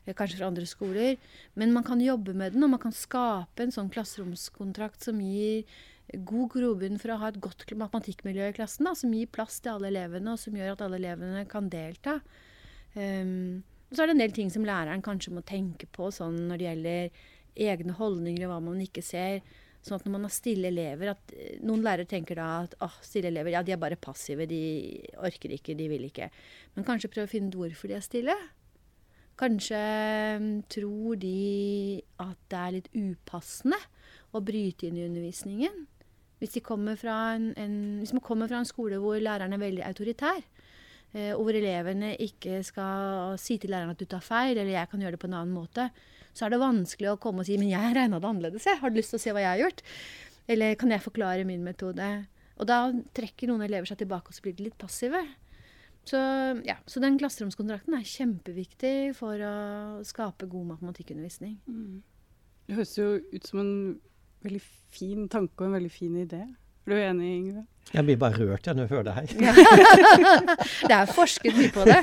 eh, 0.05 0.13
kanskje 0.13 0.37
fra 0.37 0.51
andre 0.51 0.67
skoler. 0.69 1.17
Men 1.55 1.73
man 1.73 1.83
kan 1.83 1.99
jobbe 1.99 2.35
med 2.35 2.53
den, 2.53 2.63
og 2.63 2.69
man 2.69 2.79
kan 2.79 2.93
skape 2.93 3.63
en 3.63 3.73
sånn 3.73 3.89
klasseromskontrakt 3.89 5.01
som 5.01 5.19
gir 5.19 5.65
god 6.13 6.49
grobunn 6.51 6.99
for 6.99 7.09
å 7.09 7.17
ha 7.17 7.27
et 7.29 7.41
godt 7.41 7.65
matematikkmiljø 7.65 8.49
i 8.49 8.53
klassen, 8.53 8.85
da, 8.85 8.93
som 8.93 9.11
gir 9.11 9.31
plass 9.33 9.59
til 9.59 9.73
alle 9.73 9.89
elevene, 9.89 10.33
og 10.33 10.39
som 10.39 10.53
gjør 10.53 10.75
at 10.75 10.81
alle 10.85 10.99
elevene 11.01 11.47
kan 11.49 11.69
delta. 11.69 12.19
Um, 12.93 13.63
og 13.89 13.95
så 13.95 14.03
er 14.03 14.07
det 14.11 14.13
en 14.13 14.21
del 14.21 14.35
ting 14.35 14.49
som 14.53 14.65
læreren 14.65 15.01
kanskje 15.01 15.33
må 15.33 15.41
tenke 15.41 15.87
på 15.89 16.11
sånn 16.13 16.47
når 16.49 16.57
det 16.57 16.67
gjelder 16.67 17.09
egne 17.55 17.93
holdninger 17.97 18.45
og 18.45 18.51
hva 18.51 18.59
man 18.61 18.81
ikke 18.83 19.01
ser. 19.01 19.41
Sånn 19.83 19.97
at 19.97 20.05
når 20.07 20.13
man 20.15 20.27
har 20.29 20.31
stille 20.31 20.69
elever 20.71 21.11
at 21.11 21.31
eh, 21.35 21.57
Noen 21.67 21.83
lærere 21.83 22.07
tenker 22.07 22.39
da 22.39 22.49
at 22.63 22.75
oh, 22.83 22.97
stille 23.03 23.27
elever, 23.33 23.51
ja, 23.55 23.63
de 23.65 23.75
er 23.75 23.81
bare 23.81 23.99
passive. 23.99 24.47
De 24.47 24.63
orker 25.19 25.55
ikke, 25.57 25.75
de 25.75 25.89
vil 25.91 26.07
ikke. 26.07 26.29
Men 26.77 26.87
kanskje 26.87 27.11
prøve 27.11 27.27
å 27.27 27.33
finne 27.33 27.51
ut 27.51 27.59
hvorfor 27.59 27.91
de 27.91 27.97
er 27.99 28.05
stille. 28.05 28.37
Kanskje 29.39 29.79
mm, 30.39 30.51
tror 30.71 31.17
de 31.19 31.37
at 32.21 32.39
det 32.53 32.61
er 32.61 32.75
litt 32.77 32.91
upassende 32.93 33.79
å 34.33 34.41
bryte 34.45 34.87
inn 34.87 34.99
i 35.01 35.07
undervisningen. 35.07 35.83
Hvis, 36.39 36.57
de 36.57 36.63
fra 36.99 37.17
en, 37.37 37.51
en, 37.59 37.75
hvis 38.01 38.11
man 38.15 38.23
kommer 38.23 38.51
fra 38.51 38.59
en 38.59 38.67
skole 38.67 38.99
hvor 38.99 39.19
læreren 39.19 39.55
er 39.55 39.61
veldig 39.61 39.85
autoritær, 39.87 40.41
og 41.13 41.43
hvor 41.45 41.53
elevene 41.53 42.15
ikke 42.17 42.63
skal 42.65 43.35
si 43.37 43.59
til 43.61 43.69
læreren 43.69 43.93
at 43.93 43.99
du 44.01 44.07
tar 44.09 44.23
feil, 44.25 44.57
eller 44.57 44.73
jeg 44.73 44.89
kan 44.89 45.03
gjøre 45.03 45.13
det 45.13 45.21
på 45.21 45.27
en 45.29 45.35
annen 45.37 45.53
måte, 45.53 45.87
så 46.33 46.47
er 46.47 46.53
det 46.53 46.63
vanskelig 46.63 47.11
å 47.11 47.19
komme 47.21 47.43
og 47.43 47.45
si 47.45 47.57
'men 47.57 47.69
jeg 47.69 47.93
regna 47.93 48.19
det 48.19 48.29
annerledes', 48.29 48.65
jeg. 48.65 48.79
Har 48.81 48.89
du 48.89 48.97
lyst 48.97 49.13
til 49.13 49.19
å 49.19 49.23
se 49.23 49.33
hva 49.33 49.43
jeg 49.43 49.53
har 49.53 49.61
gjort? 49.61 49.83
Eller 50.49 50.75
kan 50.75 50.89
jeg 50.89 51.05
forklare 51.05 51.45
min 51.45 51.63
metode? 51.63 52.27
Og 52.57 52.67
da 52.67 52.91
trekker 53.13 53.47
noen 53.47 53.61
elever 53.61 53.85
seg 53.85 54.01
tilbake, 54.01 54.29
og 54.29 54.33
så 54.33 54.41
blir 54.41 54.55
de 54.57 54.63
litt 54.63 54.77
passive. 54.77 55.21
Så, 56.05 56.17
ja, 56.67 56.75
så 56.85 56.99
den 56.99 57.17
klasseromskontrakten 57.17 57.95
er 57.95 58.07
kjempeviktig 58.07 59.15
for 59.15 59.39
å 59.39 60.03
skape 60.03 60.49
god 60.51 60.73
matematikkundervisning. 60.73 61.59
Mm. 61.67 62.01
Det 62.67 62.75
høres 62.75 62.97
jo 62.97 63.07
ut 63.31 63.47
som 63.47 63.61
en 63.63 63.75
veldig 64.43 64.61
fin 64.91 65.29
tanke 65.31 65.63
og 65.63 65.69
en 65.69 65.77
veldig 65.77 65.93
fin 65.93 66.17
idé. 66.19 66.41
Er 66.83 66.91
du 66.91 66.97
enig, 66.99 67.29
Ingrid? 67.37 67.69
Jeg 67.93 68.05
blir 68.07 68.17
bare 68.17 68.39
rørt 68.39 68.65
jeg, 68.65 68.73
når 68.73 68.87
jeg 68.87 68.91
hører 68.93 69.05
det 69.05 69.13
her. 69.13 69.25
det 70.89 70.95
er 70.95 71.11
forsket 71.13 71.57
mye 71.57 71.73
på 71.73 71.83
det. 71.85 71.99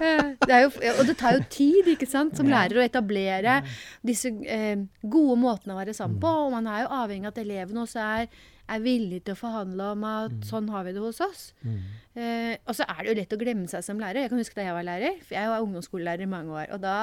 Eh, 0.00 0.30
det 0.48 0.60
jo, 0.62 0.70
og 0.94 1.02
det 1.10 1.16
tar 1.20 1.36
jo 1.36 1.42
tid 1.52 1.90
ikke 1.92 2.08
sant, 2.08 2.38
som 2.38 2.48
lærer 2.48 2.80
å 2.80 2.84
etablere 2.84 3.58
disse 4.06 4.32
eh, 4.48 4.80
gode 5.02 5.36
måtene 5.42 5.76
å 5.76 5.80
være 5.80 5.96
sammen 5.96 6.16
på. 6.22 6.30
Og 6.46 6.54
man 6.56 6.70
er 6.72 6.86
jo 6.86 6.94
avhengig 7.02 7.28
av 7.28 7.34
at 7.34 7.42
elevene 7.42 7.84
også 7.84 8.00
er, 8.04 8.32
er 8.72 8.82
villige 8.86 9.26
til 9.26 9.36
å 9.36 9.40
forhandle 9.42 9.90
om 9.92 10.08
at 10.08 10.38
mm. 10.38 10.42
sånn 10.48 10.72
har 10.72 10.88
vi 10.88 10.96
det 10.96 11.04
hos 11.04 11.20
oss. 11.26 11.44
Mm. 11.66 11.78
Eh, 12.16 12.54
og 12.64 12.78
så 12.78 12.88
er 12.88 13.02
det 13.02 13.10
jo 13.10 13.18
lett 13.20 13.36
å 13.36 13.42
glemme 13.44 13.68
seg 13.72 13.84
som 13.84 14.00
lærer. 14.00 14.24
Jeg 14.24 14.32
kan 14.32 14.40
huske 14.40 14.56
da 14.56 14.68
jeg 14.70 14.78
var 14.78 14.88
lærer. 14.88 15.20
for 15.20 15.36
Jeg 15.36 15.52
var 15.52 15.68
ungdomsskolelærer 15.68 16.24
i 16.24 16.32
mange 16.32 16.56
år. 16.64 16.72
Og 16.78 16.80
da 16.86 16.98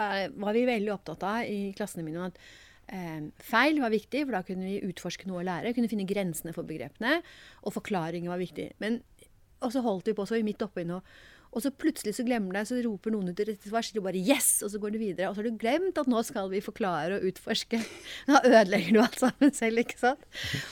eh, 0.00 0.26
var 0.32 0.56
vi 0.56 0.64
veldig 0.70 0.96
opptatt 0.96 1.28
av 1.28 1.44
i 1.44 1.74
klassene 1.76 2.08
mine 2.08 2.30
at 2.32 2.40
feil 3.42 3.80
var 3.82 3.92
viktig, 3.94 4.24
for 4.26 4.36
da 4.36 4.42
kunne 4.46 4.68
vi 4.68 4.90
utforske 4.90 5.28
noe 5.28 5.40
og 5.40 5.48
lære. 5.48 5.74
Kunne 5.76 5.90
finne 5.90 6.08
grensene 6.08 6.54
for 6.56 6.68
begrepene. 6.68 7.20
Og 7.64 7.76
forklaringer 7.76 8.32
var 8.32 8.42
viktig. 8.42 8.72
Men, 8.82 9.00
og 9.62 9.72
så 9.74 9.84
holdt 9.84 10.10
vi 10.10 10.16
på, 10.18 10.26
så 10.26 10.36
var 10.36 10.42
vi 10.42 10.50
midt 10.50 10.64
oppi 10.66 10.84
noe. 10.88 11.02
Og 11.52 11.60
så 11.64 11.72
plutselig 11.74 12.14
så 12.16 12.24
glemmer 12.24 12.56
det, 12.56 12.66
så 12.70 12.78
roper 12.84 13.12
noen 13.12 13.32
ut 13.32 13.42
rett 13.44 13.66
svar, 13.68 13.84
så 13.84 13.92
du 13.92 14.00
bare 14.00 14.16
'yes', 14.16 14.62
og 14.64 14.70
så 14.72 14.80
går 14.80 14.94
du 14.94 14.98
videre. 14.98 15.28
Og 15.28 15.34
så 15.34 15.42
har 15.42 15.50
du 15.50 15.60
glemt 15.60 15.98
at 16.00 16.08
nå 16.08 16.22
skal 16.24 16.48
vi 16.48 16.64
forklare 16.64 17.18
og 17.18 17.26
utforske. 17.28 17.80
Da 18.30 18.40
ødelegger 18.40 18.92
du 18.92 19.00
alt 19.02 19.18
sammen 19.20 19.52
selv, 19.52 19.78
ikke 19.78 19.98
sant. 19.98 20.24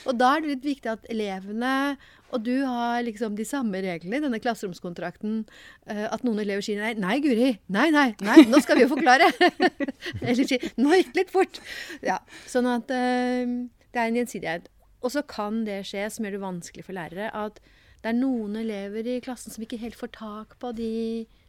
Og 0.05 0.17
da 0.17 0.35
er 0.35 0.41
det 0.41 0.55
litt 0.55 0.65
viktig 0.65 0.89
at 0.89 1.05
elevene 1.09 1.97
og 2.31 2.43
du 2.45 2.63
har 2.63 3.01
liksom 3.03 3.35
de 3.35 3.45
samme 3.47 3.81
reglene 3.83 4.19
i 4.19 4.23
denne 4.23 4.39
klasseromskontrakten. 4.39 5.41
Uh, 5.83 6.07
at 6.07 6.23
noen 6.23 6.39
elever 6.39 6.63
sier 6.63 6.79
nei, 6.79 6.93
nei, 6.95 7.17
Guri. 7.23 7.49
Nei, 7.67 7.89
nei, 7.91 8.07
nei, 8.23 8.37
nå 8.47 8.61
skal 8.63 8.79
vi 8.79 8.85
jo 8.85 8.93
forklare. 8.93 9.27
Eller 10.23 10.43
sier 10.47 10.71
nå 10.79 10.95
gikk 10.95 11.11
det 11.11 11.25
litt 11.25 11.33
fort. 11.33 11.59
Ja, 12.05 12.21
Sånn 12.47 12.69
at 12.71 12.87
uh, 12.87 13.57
det 13.91 13.99
er 13.99 14.07
en 14.07 14.21
gjensidighet. 14.21 14.71
Og 15.01 15.13
så 15.13 15.25
kan 15.27 15.63
det 15.67 15.81
skje, 15.89 16.07
som 16.13 16.25
gjør 16.25 16.37
det 16.37 16.43
vanskelig 16.45 16.87
for 16.87 16.95
lærere, 16.95 17.31
at 17.33 17.59
det 18.01 18.09
er 18.09 18.17
noen 18.17 18.57
elever 18.57 19.05
i 19.05 19.19
klassen 19.21 19.53
som 19.53 19.61
ikke 19.61 19.79
helt 19.81 19.97
får 19.97 20.13
tak 20.15 20.55
på 20.61 20.71
de, 20.77 20.93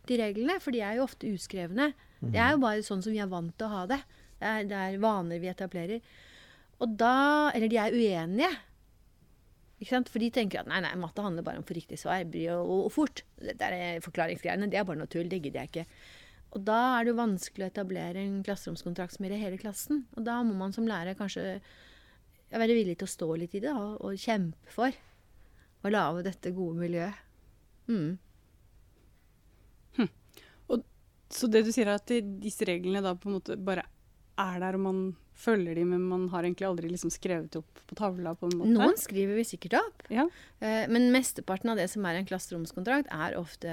de 0.08 0.18
reglene. 0.20 0.58
For 0.60 0.74
de 0.74 0.82
er 0.84 0.98
jo 0.98 1.06
ofte 1.06 1.30
uskrevne. 1.32 1.92
Det 2.20 2.36
er 2.36 2.52
jo 2.52 2.58
mhm. 2.60 2.66
bare 2.66 2.84
sånn 2.86 3.00
som 3.04 3.14
vi 3.14 3.22
er 3.22 3.30
vant 3.30 3.54
til 3.56 3.68
å 3.68 3.72
ha 3.72 3.86
det. 3.88 4.02
Det 4.36 4.50
er, 4.50 4.66
det 4.68 4.82
er 4.84 5.00
vaner 5.02 5.40
vi 5.40 5.48
etablerer. 5.50 6.04
Og 6.82 6.98
da 6.98 7.14
Eller 7.54 7.72
de 7.72 7.78
er 7.80 7.96
uenige. 7.96 8.52
For 9.82 10.22
de 10.22 10.28
tenker 10.30 10.60
at 10.60 10.68
nei, 10.70 10.78
nei, 10.84 10.92
matte 11.00 11.24
handler 11.24 11.42
bare 11.42 11.58
om 11.58 11.64
for 11.66 11.74
riktig 11.74 11.96
svar 11.98 12.22
og, 12.22 12.36
og, 12.60 12.82
og 12.86 12.90
fort. 12.94 13.24
Det 13.40 13.56
er 13.58 14.02
forklaringsgreiene. 14.04 14.68
Det 14.70 14.78
er 14.78 14.84
bare 14.86 15.00
noe 15.00 15.10
tull. 15.10 15.30
Det 15.30 15.40
gidder 15.40 15.64
jeg 15.64 15.72
ikke. 15.72 15.86
Og 16.52 16.66
da 16.68 16.80
er 16.98 17.06
det 17.06 17.14
jo 17.14 17.18
vanskelig 17.22 17.64
å 17.64 17.70
etablere 17.72 18.20
en 18.20 18.42
klasseromskontrakt 18.44 19.16
som 19.16 19.24
gjelder 19.24 19.40
hele 19.40 19.58
klassen. 19.58 20.04
Og 20.18 20.26
da 20.28 20.36
må 20.44 20.52
man 20.58 20.76
som 20.76 20.86
lærer 20.86 21.16
kanskje 21.18 21.56
være 22.52 22.76
villig 22.76 22.98
til 23.00 23.08
å 23.08 23.14
stå 23.14 23.30
litt 23.40 23.56
i 23.56 23.62
det 23.64 23.72
og, 23.72 23.96
og 24.04 24.20
kjempe 24.20 24.74
for 24.74 24.92
å 25.82 25.92
lage 25.92 26.26
dette 26.26 26.52
gode 26.54 26.78
miljøet. 26.82 27.24
Mm. 27.90 28.18
Hm. 29.98 30.12
Og, 30.70 30.84
så 31.32 31.50
det 31.50 31.64
du 31.66 31.72
sier 31.74 31.90
er 31.90 31.98
at 31.98 32.14
disse 32.42 32.68
reglene 32.68 33.02
da 33.04 33.16
på 33.18 33.30
en 33.30 33.38
måte 33.40 33.58
bare 33.58 33.86
er 34.40 34.62
der, 34.62 34.78
og 34.78 34.86
man 34.86 35.02
følger 35.42 35.76
de, 35.76 35.84
men 35.88 36.04
man 36.06 36.26
har 36.32 36.46
egentlig 36.46 36.66
aldri 36.68 36.90
liksom 36.92 37.10
skrevet 37.12 37.56
opp 37.58 37.82
på 37.88 37.96
tavla? 37.98 38.34
på 38.38 38.48
en 38.48 38.58
måte? 38.60 38.74
Noen 38.74 38.98
skriver 39.00 39.38
vi 39.38 39.46
sikkert 39.48 39.78
opp, 39.80 40.04
ja. 40.12 40.26
uh, 40.62 40.84
men 40.92 41.10
mesteparten 41.14 41.72
av 41.72 41.80
det 41.80 41.88
som 41.92 42.06
er 42.08 42.20
en 42.20 42.28
klasseromskontrakt, 42.28 43.10
er 43.12 43.36
ofte 43.40 43.72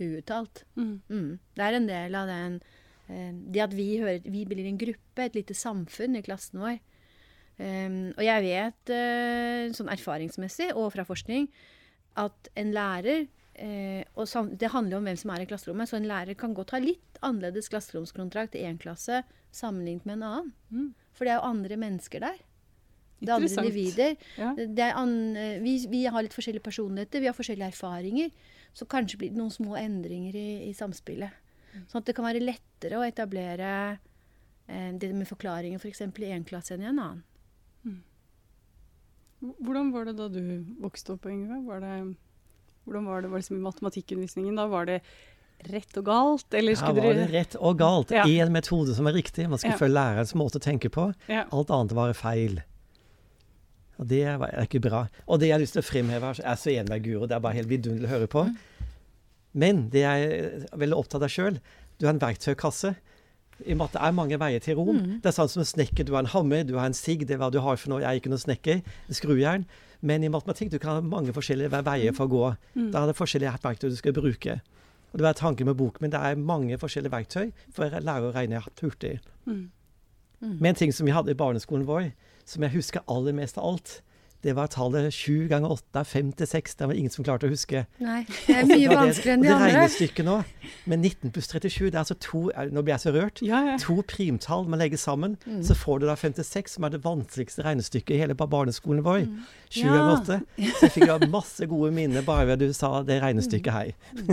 uuttalt. 0.00 0.64
Mm. 0.76 0.94
Mm. 1.08 1.32
Det 1.56 1.66
er 1.66 1.78
en 1.78 1.90
del 1.90 2.18
av 2.18 2.30
den 2.30 2.60
uh, 2.60 3.32
Det 3.54 3.64
at 3.64 3.76
vi, 3.76 3.90
hører, 4.02 4.22
vi 4.26 4.44
blir 4.48 4.68
en 4.68 4.80
gruppe, 4.80 5.26
et 5.26 5.38
lite 5.38 5.56
samfunn 5.56 6.18
i 6.18 6.24
klassen 6.26 6.62
vår. 6.62 6.80
Um, 7.60 7.98
og 8.14 8.24
jeg 8.24 8.44
vet, 8.46 8.92
uh, 8.94 9.68
sånn 9.76 9.90
erfaringsmessig 9.92 10.70
og 10.72 10.94
fra 10.94 11.04
forskning, 11.04 11.50
at 12.20 12.48
en 12.58 12.72
lærer 12.72 13.26
uh, 13.26 14.02
og 14.16 14.56
Det 14.56 14.70
handler 14.72 14.96
jo 14.96 15.00
om 15.02 15.08
hvem 15.10 15.18
som 15.20 15.32
er 15.34 15.44
i 15.44 15.48
klasserommet. 15.50 15.90
Så 15.90 15.98
en 15.98 16.08
lærer 16.08 16.38
kan 16.38 16.54
godt 16.56 16.72
ha 16.72 16.80
litt 16.80 17.20
annerledes 17.20 17.68
klasseromskontrakt 17.68 18.56
i 18.56 18.64
én 18.64 18.80
klasse 18.80 19.22
sammenlignet 19.52 20.06
med 20.06 20.18
en 20.18 20.28
annen. 20.30 20.52
Mm. 20.70 20.88
For 21.12 21.26
det 21.26 21.34
er 21.34 21.40
jo 21.40 21.50
andre 21.50 21.76
mennesker 21.80 22.24
der. 22.24 22.38
Det 23.20 23.28
er 23.28 23.36
andre 23.36 23.50
individer. 23.52 24.14
Ja. 24.38 24.54
Er 24.56 24.96
an, 24.96 25.14
eh, 25.36 25.58
vi, 25.60 25.74
vi, 25.90 26.04
har 26.08 26.24
litt 26.24 26.36
forskjellige 26.36 26.64
personligheter, 26.64 27.20
vi 27.20 27.28
har 27.28 27.36
forskjellige 27.36 27.68
erfaringer. 27.74 28.30
Så 28.72 28.86
kanskje 28.88 29.18
blir 29.20 29.32
det 29.34 29.40
noen 29.40 29.52
små 29.52 29.76
endringer 29.76 30.36
i, 30.38 30.48
i 30.70 30.72
samspillet. 30.76 31.34
Mm. 31.74 31.82
Sånn 31.90 32.00
at 32.00 32.08
det 32.08 32.14
kan 32.16 32.26
være 32.26 32.42
lettere 32.42 32.98
å 32.98 33.04
etablere 33.04 33.72
eh, 33.92 34.92
det 34.96 35.12
med 35.12 35.28
forklaringer 35.28 35.82
f.eks. 35.82 36.06
For 36.06 36.24
i 36.24 36.32
én 36.32 36.46
klasse 36.48 36.76
enn 36.76 36.86
i 36.86 36.88
en 36.88 37.02
annen. 37.02 37.26
Mm. 37.86 38.00
Hvordan 39.58 39.92
var 39.94 40.08
det 40.08 40.16
da 40.18 40.28
du 40.32 40.42
vokste 40.82 41.14
opp, 41.16 41.28
Yngve? 41.30 41.62
Var 41.68 41.84
det 41.84 41.94
hvordan 42.84 43.04
var 43.06 43.22
det, 43.22 43.28
var 43.28 43.38
det 43.38 43.46
som 43.46 43.56
i 43.56 43.60
matematikkundervisningen? 43.60 44.56
Da 44.56 44.66
var 44.66 44.88
det 44.88 45.00
rett 45.70 45.98
og 46.00 46.06
galt? 46.08 46.54
Eller 46.56 46.74
ja, 46.74 46.92
var 46.96 47.14
det 47.14 47.28
rett 47.30 47.54
og 47.60 47.78
galt. 47.78 48.14
Ja. 48.14 48.48
metode 48.50 48.94
som 48.96 49.04
var 49.04 49.12
riktig. 49.12 49.48
Man 49.48 49.60
skulle 49.60 49.76
ja. 49.76 49.78
følge 49.78 49.94
lærerens 49.98 50.34
måte 50.34 50.58
å 50.58 50.64
tenke 50.64 50.90
på. 50.90 51.10
Ja. 51.28 51.44
Alt 51.52 51.70
annet 51.70 51.94
var 51.96 52.14
feil. 52.16 52.62
Og 54.00 54.08
det 54.08 54.22
er 54.24 54.40
ikke 54.64 54.80
bra. 54.80 55.04
Og 55.28 55.40
det 55.40 55.50
jeg 55.50 55.58
har 55.58 55.62
lyst 55.62 55.76
til 55.76 55.84
å 55.84 55.86
fremheve, 55.86 56.32
her, 56.32 56.40
er 56.40 56.56
så 56.56 56.72
enig 56.72 56.88
med 56.88 57.04
Guro, 57.04 57.28
det 57.28 57.36
er 57.36 57.44
bare 57.44 57.58
helt 57.58 57.68
vidunderlig 57.68 58.08
å 58.08 58.14
høre 58.14 58.30
på. 58.32 58.46
Mm. 58.48 58.88
Men 59.60 59.82
det 59.92 60.06
jeg 60.06 60.30
er 60.30 60.80
veldig 60.80 60.96
opptatt 60.96 61.26
av 61.26 61.32
sjøl, 61.32 61.58
du 62.00 62.06
har 62.08 62.14
en 62.14 62.22
verktøykasse. 62.22 62.94
I 63.66 63.76
matte 63.78 64.00
er 64.00 64.16
mange 64.16 64.38
veier 64.40 64.62
til 64.64 64.78
rom. 64.78 64.96
Mm. 64.96 65.14
Det 65.22 65.30
er 65.30 65.36
sånn 65.36 65.50
som 65.52 65.62
en 65.62 65.68
snekker. 65.68 66.06
Du 66.06 66.14
har 66.14 66.24
en 66.24 66.32
hammer, 66.32 66.64
du 66.66 66.76
har 66.78 66.88
en 66.88 66.96
sigg, 66.96 67.26
det 67.28 67.36
er 67.36 67.42
hva 67.42 67.50
du 67.52 67.60
har 67.64 67.80
for 67.80 67.92
noe. 67.92 68.02
Jeg 68.02 68.08
er 68.08 68.20
ikke 68.22 68.32
noen 68.32 68.42
snekker. 68.42 68.82
Skrujern. 69.14 69.66
Men 70.00 70.24
i 70.24 70.30
matematikk 70.32 70.72
du 70.72 70.78
kan 70.80 70.96
ha 70.96 71.04
mange 71.04 71.34
forskjellige 71.36 71.82
veier 71.84 72.14
for 72.16 72.28
å 72.28 72.32
gå. 72.32 72.44
Mm. 72.76 72.90
Da 72.94 73.02
er 73.02 73.10
det 73.10 73.18
forskjellige 73.18 73.56
verktøy 73.64 73.90
du 73.90 73.98
skal 73.98 74.16
bruke. 74.16 74.60
Og 75.10 75.18
Det 75.18 75.26
var 75.26 75.36
tanken 75.36 75.66
med 75.66 75.76
boken 75.76 76.04
min. 76.06 76.12
Det 76.14 76.20
er 76.20 76.38
mange 76.38 76.78
forskjellige 76.78 77.12
verktøy 77.12 77.50
for 77.74 77.84
å 77.84 78.00
lære 78.00 78.30
å 78.30 78.34
regne 78.34 78.62
hurtig. 78.80 79.18
Mm. 79.44 79.68
Mm. 80.40 80.56
Men 80.56 80.70
en 80.72 80.80
ting 80.80 80.92
som 80.94 81.06
vi 81.06 81.12
hadde 81.12 81.34
i 81.34 81.38
barneskolen 81.38 81.88
vår, 81.88 82.12
som 82.48 82.64
jeg 82.64 82.74
husker 82.78 83.04
aller 83.08 83.36
mest 83.36 83.58
av 83.58 83.66
alt, 83.74 84.00
det 84.42 84.54
var 84.56 84.70
tallet 84.72 85.12
7 85.12 85.48
ganger 85.50 85.72
8 85.74 86.00
er 86.00 86.06
56. 86.08 86.74
Det 86.78 86.88
var 86.88 86.96
ingen 86.96 87.12
som 87.12 87.24
klarte 87.26 87.48
å 87.48 87.52
huske. 87.52 87.84
Nei, 88.00 88.22
det 88.46 88.56
er 88.56 88.68
mye 88.68 88.88
vanskeligere 88.88 89.36
enn 89.36 89.44
de 89.44 89.50
andre. 89.52 89.60
Og 89.60 89.66
det 89.66 89.74
regnestykket 89.74 90.26
nå, 90.28 90.36
med 90.88 91.04
19 91.04 91.34
pluss 91.34 91.50
37, 91.52 91.90
det 91.90 91.94
er 91.94 92.02
altså 92.04 92.16
to 92.24 92.46
Nå 92.70 92.84
blir 92.84 92.94
jeg 92.94 93.04
så 93.04 93.12
rørt. 93.14 93.42
Ja, 93.44 93.60
ja. 93.68 93.76
To 93.84 94.00
primtall 94.08 94.68
man 94.70 94.80
legger 94.80 95.00
sammen, 95.00 95.36
mm. 95.44 95.60
så 95.66 95.76
får 95.76 96.00
du 96.00 96.08
da 96.08 96.16
56, 96.16 96.76
som 96.76 96.86
er 96.88 96.94
det 96.94 97.02
vanskeligste 97.04 97.66
regnestykket 97.66 98.16
i 98.16 98.22
hele 98.22 98.36
barneskolen 98.40 99.04
vår. 99.04 99.26
Mm. 99.28 99.44
7 99.70 99.80
ja. 99.80 99.94
eller 99.94 100.12
åtte. 100.12 100.36
Så 100.56 100.88
jeg 100.88 100.92
fikk 100.96 101.26
masse 101.30 101.66
gode 101.70 101.92
minner 101.94 102.24
bare 102.26 102.48
ved 102.48 102.64
du 102.64 102.72
sa 102.74 102.88
det 103.06 103.20
regnestykket 103.22 103.70
her. 103.70 103.92
Mm. 104.18 104.30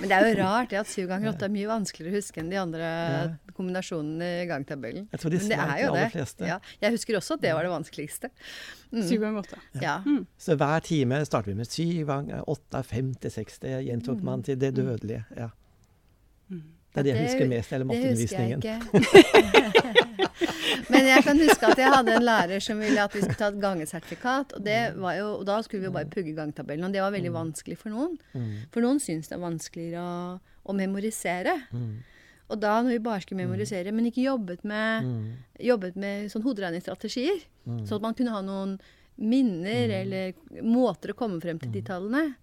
Men 0.00 0.06
det 0.08 0.16
er 0.16 0.28
jo 0.30 0.36
rart 0.38 0.70
det 0.72 0.78
at 0.80 0.88
sju 0.88 1.02
ganger 1.10 1.34
åtte 1.34 1.44
er 1.44 1.52
mye 1.52 1.68
vanskeligere 1.68 2.14
å 2.14 2.20
huske 2.22 2.40
enn 2.40 2.48
de 2.48 2.60
andre 2.62 2.92
kombinasjonene 3.54 4.30
i 4.40 4.46
gangtabellen. 4.48 5.04
Jeg 5.12 5.20
tror 5.20 5.34
de 5.34 5.40
er 5.42 5.44
jo 5.52 5.58
de 5.58 5.90
aller 5.90 6.14
fleste. 6.14 6.48
Ja. 6.48 6.58
Jeg 6.80 6.96
husker 6.96 7.20
også 7.20 7.36
at 7.36 7.44
det 7.44 7.52
var 7.58 7.68
det 7.68 7.74
vanskeligste. 7.74 8.32
Mm. 8.88 9.02
Syv 9.04 9.26
ganger 9.26 9.44
åtte. 9.44 9.60
Ja. 9.84 9.98
Mm. 10.06 10.22
Så 10.46 10.56
hver 10.56 10.88
time 10.88 11.20
starter 11.28 11.52
vi 11.52 11.58
med 11.60 11.68
syv 11.68 12.08
ganger 12.08 12.48
åtte, 12.56 12.84
50, 12.88 13.36
60. 13.36 13.70
Gjentok 13.90 14.24
man 14.24 14.46
til 14.48 14.56
det 14.60 14.72
dødelige. 14.78 15.26
Ja. 15.36 15.52
Mm. 16.48 16.64
Det 16.94 17.02
er 17.02 17.10
det 17.10 17.16
jeg 17.18 17.26
husker 17.28 17.50
mest, 17.52 17.72
eller 17.76 17.90
matteundervisningen. 17.90 18.64
Det 18.64 18.78
husker 18.80 19.20
jeg 19.20 19.96
ikke. 19.98 20.20
Men 20.90 21.06
jeg 21.08 21.24
kan 21.26 21.38
huske 21.40 21.68
at 21.70 21.78
jeg 21.80 21.90
hadde 21.92 22.14
en 22.16 22.24
lærer 22.26 22.62
som 22.64 22.80
ville 22.82 23.02
at 23.02 23.12
vi 23.14 23.20
skulle 23.24 23.38
ta 23.40 23.48
et 23.52 23.60
gangesertifikat. 23.62 24.54
Og, 24.58 24.66
jo, 25.18 25.28
og 25.40 25.44
da 25.48 25.58
skulle 25.64 25.84
vi 25.84 25.88
jo 25.90 25.94
bare 25.94 26.10
pugge 26.10 26.34
gangtabellen. 26.36 26.86
Og 26.88 26.92
det 26.96 27.02
var 27.04 27.14
veldig 27.14 27.32
vanskelig 27.34 27.78
for 27.80 27.94
noen. 27.94 28.18
For 28.74 28.84
noen 28.84 29.00
syns 29.02 29.30
det 29.30 29.36
er 29.38 29.44
vanskeligere 29.44 30.02
å, 30.02 30.40
å 30.64 30.76
memorisere. 30.76 31.56
Og 32.52 32.60
da 32.60 32.74
når 32.84 32.98
vi 32.98 33.02
bare 33.06 33.22
skulle 33.24 33.40
memorisere, 33.46 33.92
men 33.96 34.10
ikke 34.10 34.26
jobbet 34.26 34.64
med, 34.68 35.04
Mm. 35.08 35.32
jobbet 35.64 35.96
med 35.96 36.28
sånn 36.32 36.44
hoderegningsstrategier, 36.44 37.40
sånn 37.88 37.96
at 37.96 38.02
man 38.04 38.14
kunne 38.14 38.34
ha 38.34 38.42
noen 38.44 38.78
minner 39.16 39.88
eller 40.02 40.34
måter 40.62 41.12
å 41.12 41.16
komme 41.18 41.40
frem 41.40 41.58
til 41.62 41.70
de 41.72 41.82
tallene. 41.86 42.34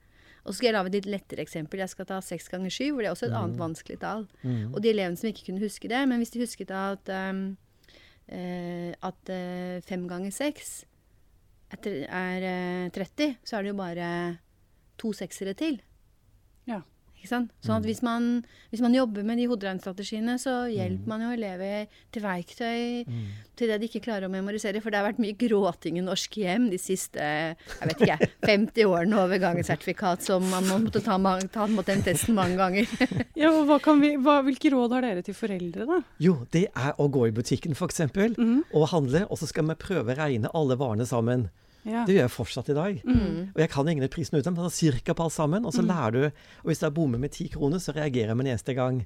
Og 0.42 0.50
så 0.54 0.58
skal 0.58 0.72
jeg 0.72 0.74
lage 0.74 0.90
et 0.90 0.96
litt 1.06 1.10
lettere 1.14 1.44
eksempel. 1.46 1.78
Jeg 1.84 1.92
skal 1.94 2.08
ta 2.10 2.18
seks 2.26 2.48
ganger 2.50 2.72
syv, 2.74 2.96
hvor 2.96 3.04
det 3.04 3.10
er 3.12 3.14
også 3.14 3.28
et 3.30 3.36
annet 3.38 3.60
vanskelig 3.62 4.00
tall. 4.02 4.24
Mm. 4.42 4.72
Og 4.74 4.80
de 4.82 4.90
elevene 4.90 5.20
som 5.20 5.30
ikke 5.30 5.46
kunne 5.52 5.62
huske 5.62 5.88
det, 5.92 6.00
men 6.10 6.18
hvis 6.24 6.34
de 6.34 6.42
husket 6.42 6.72
at, 6.74 7.12
um, 7.14 7.44
at 8.30 9.30
eh, 9.34 9.82
fem 9.86 10.08
ganger 10.08 10.32
seks 10.32 10.84
er, 11.72 11.88
er 12.08 12.46
eh, 12.46 12.92
30, 12.94 13.38
så 13.44 13.58
er 13.58 13.64
det 13.64 13.72
jo 13.72 13.80
bare 13.80 14.10
to 15.02 15.14
seksere 15.16 15.54
til. 15.58 15.80
Ja. 17.22 17.28
Ikke 17.28 17.30
sant? 17.30 17.52
Sånn 17.62 17.78
at 17.78 17.86
hvis 17.86 18.00
man, 18.02 18.24
hvis 18.72 18.82
man 18.82 18.96
jobber 18.98 19.22
med 19.22 19.38
de 19.38 19.46
hoderegnstrategiene, 19.52 20.40
så 20.42 20.64
hjelper 20.74 21.10
man 21.12 21.22
jo 21.22 21.34
elever 21.36 21.84
til 22.10 22.24
verktøy 22.26 23.04
til 23.62 23.70
det 23.70 23.78
de 23.78 23.90
ikke 23.92 24.02
klarer 24.08 24.26
å 24.26 24.32
memorisere. 24.34 24.82
For 24.82 24.90
det 24.90 24.98
har 24.98 25.06
vært 25.06 25.22
mye 25.22 25.38
gråting 25.38 26.00
i 26.00 26.04
norske 26.06 26.42
hjem 26.42 26.72
de 26.72 26.80
siste 26.82 27.22
jeg 27.22 27.92
vet 27.92 28.02
ikke, 28.08 28.30
50 28.50 28.90
årene 28.90 29.22
over 29.22 29.42
gangesertifikat, 29.44 30.26
som 30.26 30.48
man 30.50 30.66
måtte 30.72 31.04
ta, 31.06 31.20
ta 31.54 31.70
måtte 31.70 31.94
den 31.94 32.06
testen 32.10 32.38
mange 32.38 32.58
ganger. 32.58 32.90
Ja, 33.38 33.50
og 33.54 33.66
hva 33.70 33.78
kan 33.82 34.02
vi, 34.02 34.16
hva, 34.22 34.40
hvilke 34.46 34.70
råd 34.74 34.94
har 34.98 35.06
dere 35.06 35.22
til 35.26 35.36
foreldre, 35.38 35.86
da? 35.88 36.02
Jo, 36.22 36.42
det 36.54 36.68
er 36.74 36.98
å 37.02 37.08
gå 37.12 37.28
i 37.30 37.34
butikken 37.34 37.78
f.eks. 37.78 38.04
mm. 38.10 38.74
og 38.74 38.90
handle, 38.92 39.24
og 39.30 39.40
så 39.40 39.50
skal 39.50 39.70
vi 39.70 39.78
prøve 39.82 40.14
å 40.14 40.18
regne 40.18 40.52
alle 40.58 40.78
varene 40.80 41.08
sammen. 41.10 41.48
Ja. 41.84 42.04
Det 42.06 42.14
gjør 42.14 42.28
jeg 42.28 42.34
fortsatt 42.34 42.70
i 42.70 42.78
dag. 42.78 43.02
Og 43.08 43.60
jeg 43.64 43.72
kan 43.74 43.88
ingen 43.90 44.12
prisene 44.14 44.42
uten, 44.42 44.54
men 44.58 44.70
cirka 44.74 45.16
på 45.18 45.26
alt 45.26 45.34
sammen. 45.34 45.66
Og 45.66 45.74
så 45.74 45.82
lærer 45.82 46.12
du 46.12 46.24
Og 46.26 46.70
hvis 46.70 46.84
jeg 46.84 46.94
bommer 46.94 47.18
med 47.18 47.34
ti 47.34 47.48
kroner, 47.50 47.82
så 47.82 47.96
reagerer 47.96 48.34
jeg 48.34 48.38
med 48.38 48.46
en 48.46 48.54
eneste 48.54 48.76
gang. 48.78 49.02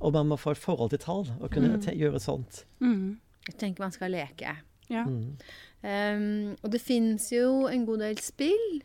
Og 0.00 0.12
man 0.12 0.26
må 0.26 0.36
få 0.40 0.56
et 0.56 0.58
forhold 0.58 0.90
til 0.90 1.02
tall 1.02 1.28
og 1.40 1.50
kunne 1.52 1.76
mm. 1.76 1.90
gjøre 1.94 2.20
sånt. 2.20 2.64
Mhm. 2.80 3.20
Jeg 3.46 3.58
tenker 3.60 3.84
man 3.84 3.92
skal 3.94 4.10
leke. 4.10 4.56
ja. 4.90 5.04
Mm. 5.04 5.36
Um, 5.86 6.56
og 6.62 6.72
det 6.72 6.80
fins 6.82 7.28
jo 7.30 7.68
en 7.70 7.84
god 7.86 8.00
del 8.02 8.18
spill. 8.18 8.80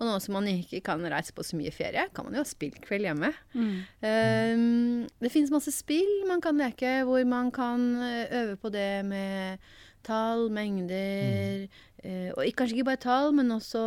Og 0.00 0.08
nå 0.08 0.16
som 0.24 0.34
man 0.34 0.48
ikke 0.50 0.80
kan 0.82 1.04
reise 1.12 1.34
på 1.36 1.44
så 1.46 1.54
mye 1.58 1.70
ferie, 1.70 2.08
kan 2.14 2.26
man 2.26 2.34
jo 2.34 2.42
ha 2.42 2.48
spillkveld 2.48 3.06
hjemme. 3.06 3.30
Mm. 3.54 3.76
Um, 4.02 5.06
det 5.22 5.30
fins 5.30 5.52
masse 5.52 5.70
spill 5.74 6.24
man 6.26 6.42
kan 6.42 6.58
leke, 6.58 7.02
hvor 7.06 7.22
man 7.28 7.52
kan 7.54 7.84
eh, 8.02 8.34
øve 8.40 8.56
på 8.56 8.72
det 8.72 9.04
med 9.06 9.62
tall, 10.02 10.48
mengder 10.50 11.68
eh, 11.68 11.82
Og 12.02 12.44
kanskje 12.58 12.76
ikke 12.76 12.88
bare 12.90 13.02
tall, 13.02 13.30
men 13.34 13.50
også 13.54 13.82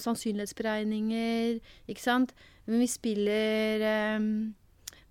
sannsynlighetsberegninger. 0.00 1.58
Ikke 1.88 2.02
sant? 2.02 2.32
Men 2.66 2.80
vi 2.80 2.86
spiller 2.86 4.16
um, 4.16 4.54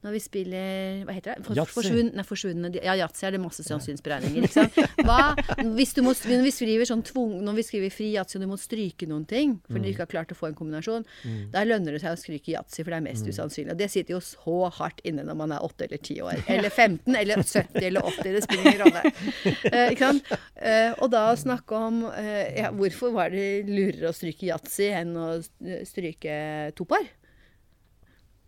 når 0.01 0.15
vi 0.15 0.21
spiller 0.23 1.03
Hva 1.05 1.15
heter 1.15 1.35
det? 1.35 1.45
For, 1.45 1.61
forsvunn, 1.75 2.11
nei, 2.17 2.25
forsvunne 2.25 2.71
Ja, 2.79 2.95
yatzy 3.03 3.27
er 3.27 3.35
det 3.35 3.41
masse 3.43 3.65
sannsynsberegninger. 3.65 4.47
Ikke 4.47 4.55
sant? 4.55 4.79
Hva, 5.07 5.33
hvis 5.77 5.93
du 5.97 6.01
må, 6.05 6.15
når, 6.15 6.45
vi 6.47 6.53
skriver 6.55 6.89
sånn 6.89 7.03
tvung, 7.05 7.37
når 7.45 7.59
vi 7.59 7.67
skriver 7.67 7.93
fri 7.93 8.11
yatzy 8.15 8.39
og 8.39 8.45
du 8.45 8.49
må 8.51 8.59
stryke 8.61 9.09
noen 9.09 9.27
ting 9.29 9.57
fordi 9.67 9.87
du 9.87 9.91
ikke 9.93 10.05
har 10.05 10.11
klart 10.11 10.33
å 10.33 10.37
få 10.37 10.49
en 10.49 10.57
kombinasjon, 10.57 11.05
da 11.53 11.63
lønner 11.67 11.95
det 11.95 12.01
seg 12.03 12.15
å 12.15 12.19
stryke 12.19 12.53
yatzy, 12.53 12.81
for 12.81 12.93
det 12.93 12.99
er 12.99 13.05
mest 13.05 13.27
usannsynlig. 13.27 13.75
Og 13.75 13.79
det 13.79 13.89
sitter 13.93 14.15
jo 14.15 14.21
så 14.23 14.57
hardt 14.77 15.01
inne 15.07 15.25
når 15.27 15.37
man 15.37 15.55
er 15.55 15.65
8 15.65 15.87
eller 15.87 16.01
10 16.01 16.25
år. 16.25 16.43
Eller 16.51 16.73
15 16.73 17.15
eller 17.15 17.43
70 17.43 17.85
eller 17.87 18.07
80. 18.09 18.33
Det 18.35 18.41
spiller 18.43 18.67
ingen 18.69 18.81
rolle. 18.81 19.13
Eh, 19.71 19.93
ikke 19.93 20.09
sant? 20.09 20.33
Eh, 20.55 20.91
og 20.97 21.11
da 21.13 21.23
å 21.31 21.39
snakke 21.39 21.79
om 21.87 22.03
eh, 22.09 22.59
ja, 22.59 22.71
hvorfor 22.75 23.13
var 23.15 23.31
det 23.33 23.63
lurere 23.69 24.11
å 24.11 24.15
stryke 24.15 24.49
yatzy 24.49 24.91
enn 24.95 25.15
å 25.17 25.31
stryke 25.87 26.35
to 26.77 26.87
par? 26.89 27.07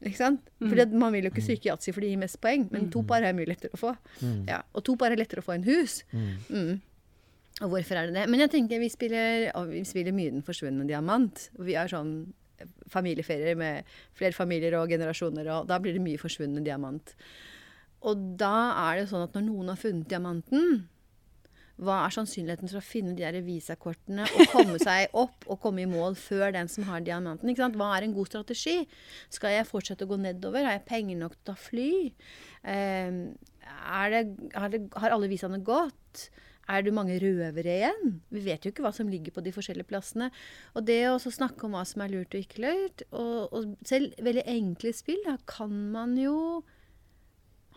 Ikke 0.03 0.19
sant? 0.19 0.49
Fordi 0.61 0.83
at 0.83 0.95
man 1.03 1.13
vil 1.15 1.27
jo 1.27 1.31
ikke 1.31 1.43
stryke 1.45 1.69
yatzy 1.69 1.93
for 1.93 2.03
det 2.03 2.11
gir 2.11 2.21
mest 2.21 2.39
poeng, 2.43 2.65
men 2.73 2.89
to 2.91 3.03
par 3.07 3.23
er 3.23 3.35
mye 3.35 3.47
lettere 3.49 3.75
å 3.75 3.79
få. 3.79 3.93
Ja, 4.49 4.61
og 4.73 4.83
to 4.87 4.97
par 4.99 5.13
er 5.13 5.21
lettere 5.21 5.43
å 5.43 5.45
få 5.45 5.55
enn 5.55 5.67
hus. 5.67 6.01
Mm. 6.13 6.81
Og 7.61 7.69
hvorfor 7.69 7.99
er 7.99 8.09
det 8.09 8.17
det? 8.17 8.27
Men 8.31 8.43
jeg 8.43 8.53
tenker 8.55 8.81
vi 8.81 8.89
spiller, 8.91 9.49
vi 9.69 9.83
spiller 9.85 10.15
mye 10.15 10.33
Den 10.33 10.45
forsvunne 10.45 10.87
diamant. 10.89 11.47
Vi 11.61 11.77
har 11.77 11.91
sånn 11.91 12.33
familieferier 12.91 13.57
med 13.59 13.89
flere 14.17 14.35
familier 14.35 14.77
og 14.79 14.91
generasjoner, 14.91 15.49
og 15.51 15.67
da 15.69 15.79
blir 15.83 15.95
det 15.95 16.03
mye 16.03 16.21
forsvunne 16.21 16.63
diamant. 16.65 17.15
Og 18.03 18.19
da 18.39 18.55
er 18.89 19.01
det 19.01 19.09
sånn 19.11 19.25
at 19.25 19.35
når 19.35 19.45
noen 19.47 19.71
har 19.71 19.79
funnet 19.79 20.09
diamanten, 20.11 20.83
hva 21.81 22.03
er 22.05 22.13
sannsynligheten 22.13 22.69
for 22.69 22.79
å 22.79 22.85
finne 22.85 23.15
de 23.17 23.23
der 23.25 23.41
visakortene 23.45 24.27
og 24.27 24.51
komme 24.51 24.77
seg 24.81 25.13
opp 25.17 25.47
og 25.49 25.59
komme 25.63 25.81
i 25.83 25.89
mål 25.89 26.15
før 26.19 26.53
den 26.53 26.69
som 26.69 26.85
har 26.85 27.01
diamanten? 27.05 27.49
Hva 27.57 27.89
er 27.95 28.05
en 28.05 28.13
god 28.13 28.29
strategi? 28.29 28.83
Skal 29.33 29.55
jeg 29.55 29.69
fortsette 29.69 30.05
å 30.05 30.11
gå 30.11 30.19
nedover? 30.21 30.67
Har 30.67 30.77
jeg 30.77 30.85
penger 30.89 31.19
nok 31.23 31.35
til 31.41 31.55
å 31.55 31.59
fly? 31.59 31.91
Eh, 32.61 33.19
er 33.73 34.13
det, 34.13 34.23
har, 34.53 34.69
det, 34.69 34.83
har 35.01 35.15
alle 35.15 35.31
visaene 35.31 35.63
gått? 35.65 36.27
Er 36.71 36.85
det 36.85 36.93
mange 36.95 37.17
røvere 37.19 37.73
igjen? 37.73 38.13
Vi 38.31 38.43
vet 38.45 38.63
jo 38.63 38.71
ikke 38.71 38.85
hva 38.85 38.93
som 38.95 39.09
ligger 39.11 39.33
på 39.35 39.43
de 39.43 39.51
forskjellige 39.55 39.89
plassene. 39.89 40.29
Og 40.77 40.85
det 40.87 41.01
å 41.09 41.17
snakke 41.19 41.65
om 41.67 41.75
hva 41.75 41.83
som 41.89 42.05
er 42.05 42.13
lurt 42.13 42.37
og 42.37 42.45
ikke 42.45 42.63
lurt, 42.63 43.03
og, 43.11 43.49
og 43.49 43.73
selv 43.87 44.13
veldig 44.23 44.45
enkle 44.53 44.93
spill, 44.95 45.19
da 45.25 45.35
kan 45.49 45.73
man 45.91 46.15
jo 46.21 46.37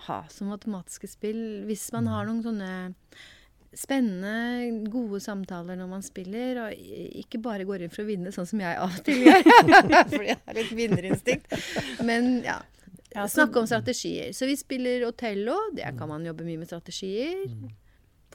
ha 0.06 0.20
som 0.28 0.52
matematiske 0.52 1.08
spill 1.08 1.40
hvis 1.66 1.88
man 1.94 2.10
har 2.12 2.28
noen 2.28 2.44
sånne 2.44 2.70
spennende, 3.76 4.88
gode 4.92 5.20
samtaler 5.20 5.76
når 5.78 5.88
man 5.90 6.02
spiller, 6.04 6.62
og 6.64 6.72
ikke 7.22 7.40
bare 7.44 7.66
går 7.68 7.84
inn 7.86 7.92
for 7.92 8.04
å 8.04 8.08
vinne, 8.08 8.32
sånn 8.34 8.48
som 8.48 8.62
jeg 8.62 8.78
av 8.80 8.94
og 8.96 9.02
til 9.06 9.22
gjør. 9.26 9.44
Fordi 10.14 10.30
jeg 10.32 10.38
har 10.46 10.58
litt 10.58 10.72
vinnerinstinkt. 10.78 11.56
Men 12.08 12.40
ja. 12.46 12.58
Ja, 13.14 13.24
så- 13.24 13.38
Snakke 13.46 13.62
om 13.62 13.68
strategier. 13.70 14.32
Så 14.36 14.44
vi 14.48 14.56
spiller 14.60 15.06
Otello. 15.08 15.54
Der 15.76 15.94
kan 15.96 16.08
man 16.10 16.24
jobbe 16.26 16.44
mye 16.44 16.58
med 16.60 16.68
strategier. 16.68 17.46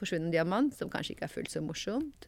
Forsvunnen 0.00 0.32
diamant, 0.32 0.74
som 0.74 0.90
kanskje 0.90 1.14
ikke 1.14 1.28
er 1.28 1.34
fullt 1.36 1.52
så 1.52 1.62
morsomt. 1.62 2.26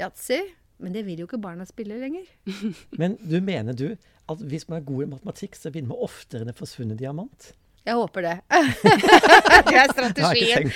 Yatzy. 0.00 0.38
Men 0.80 0.94
det 0.94 1.02
vil 1.04 1.20
jo 1.20 1.26
ikke 1.28 1.40
barna 1.44 1.66
spille 1.68 1.98
lenger. 2.00 2.24
Men 3.00 3.18
du 3.20 3.36
mener 3.44 3.76
du 3.76 3.90
at 4.30 4.44
hvis 4.48 4.64
man 4.70 4.78
er 4.80 4.86
god 4.88 5.02
i 5.04 5.10
matematikk, 5.10 5.58
så 5.60 5.68
vinner 5.74 5.90
man 5.92 6.00
oftere 6.06 6.46
enn 6.46 6.52
en 6.54 6.56
forsvunnet 6.56 6.96
diamant? 7.02 7.50
Jeg 7.88 7.96
håper 7.96 8.26
det. 8.26 8.34
det 9.70 9.76
er 9.80 9.92
strategien. 9.94 10.66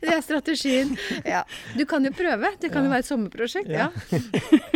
Det 0.00 0.12
er 0.14 0.22
strategien. 0.24 0.94
Ja. 1.28 1.42
Du 1.76 1.84
kan 1.88 2.04
jo 2.06 2.12
prøve. 2.16 2.48
Det 2.60 2.70
kan 2.72 2.86
jo 2.86 2.90
være 2.92 3.04
et 3.04 3.10
sommerprosjekt. 3.10 3.70
Ja. 3.72 3.90
Ja. 4.10 4.20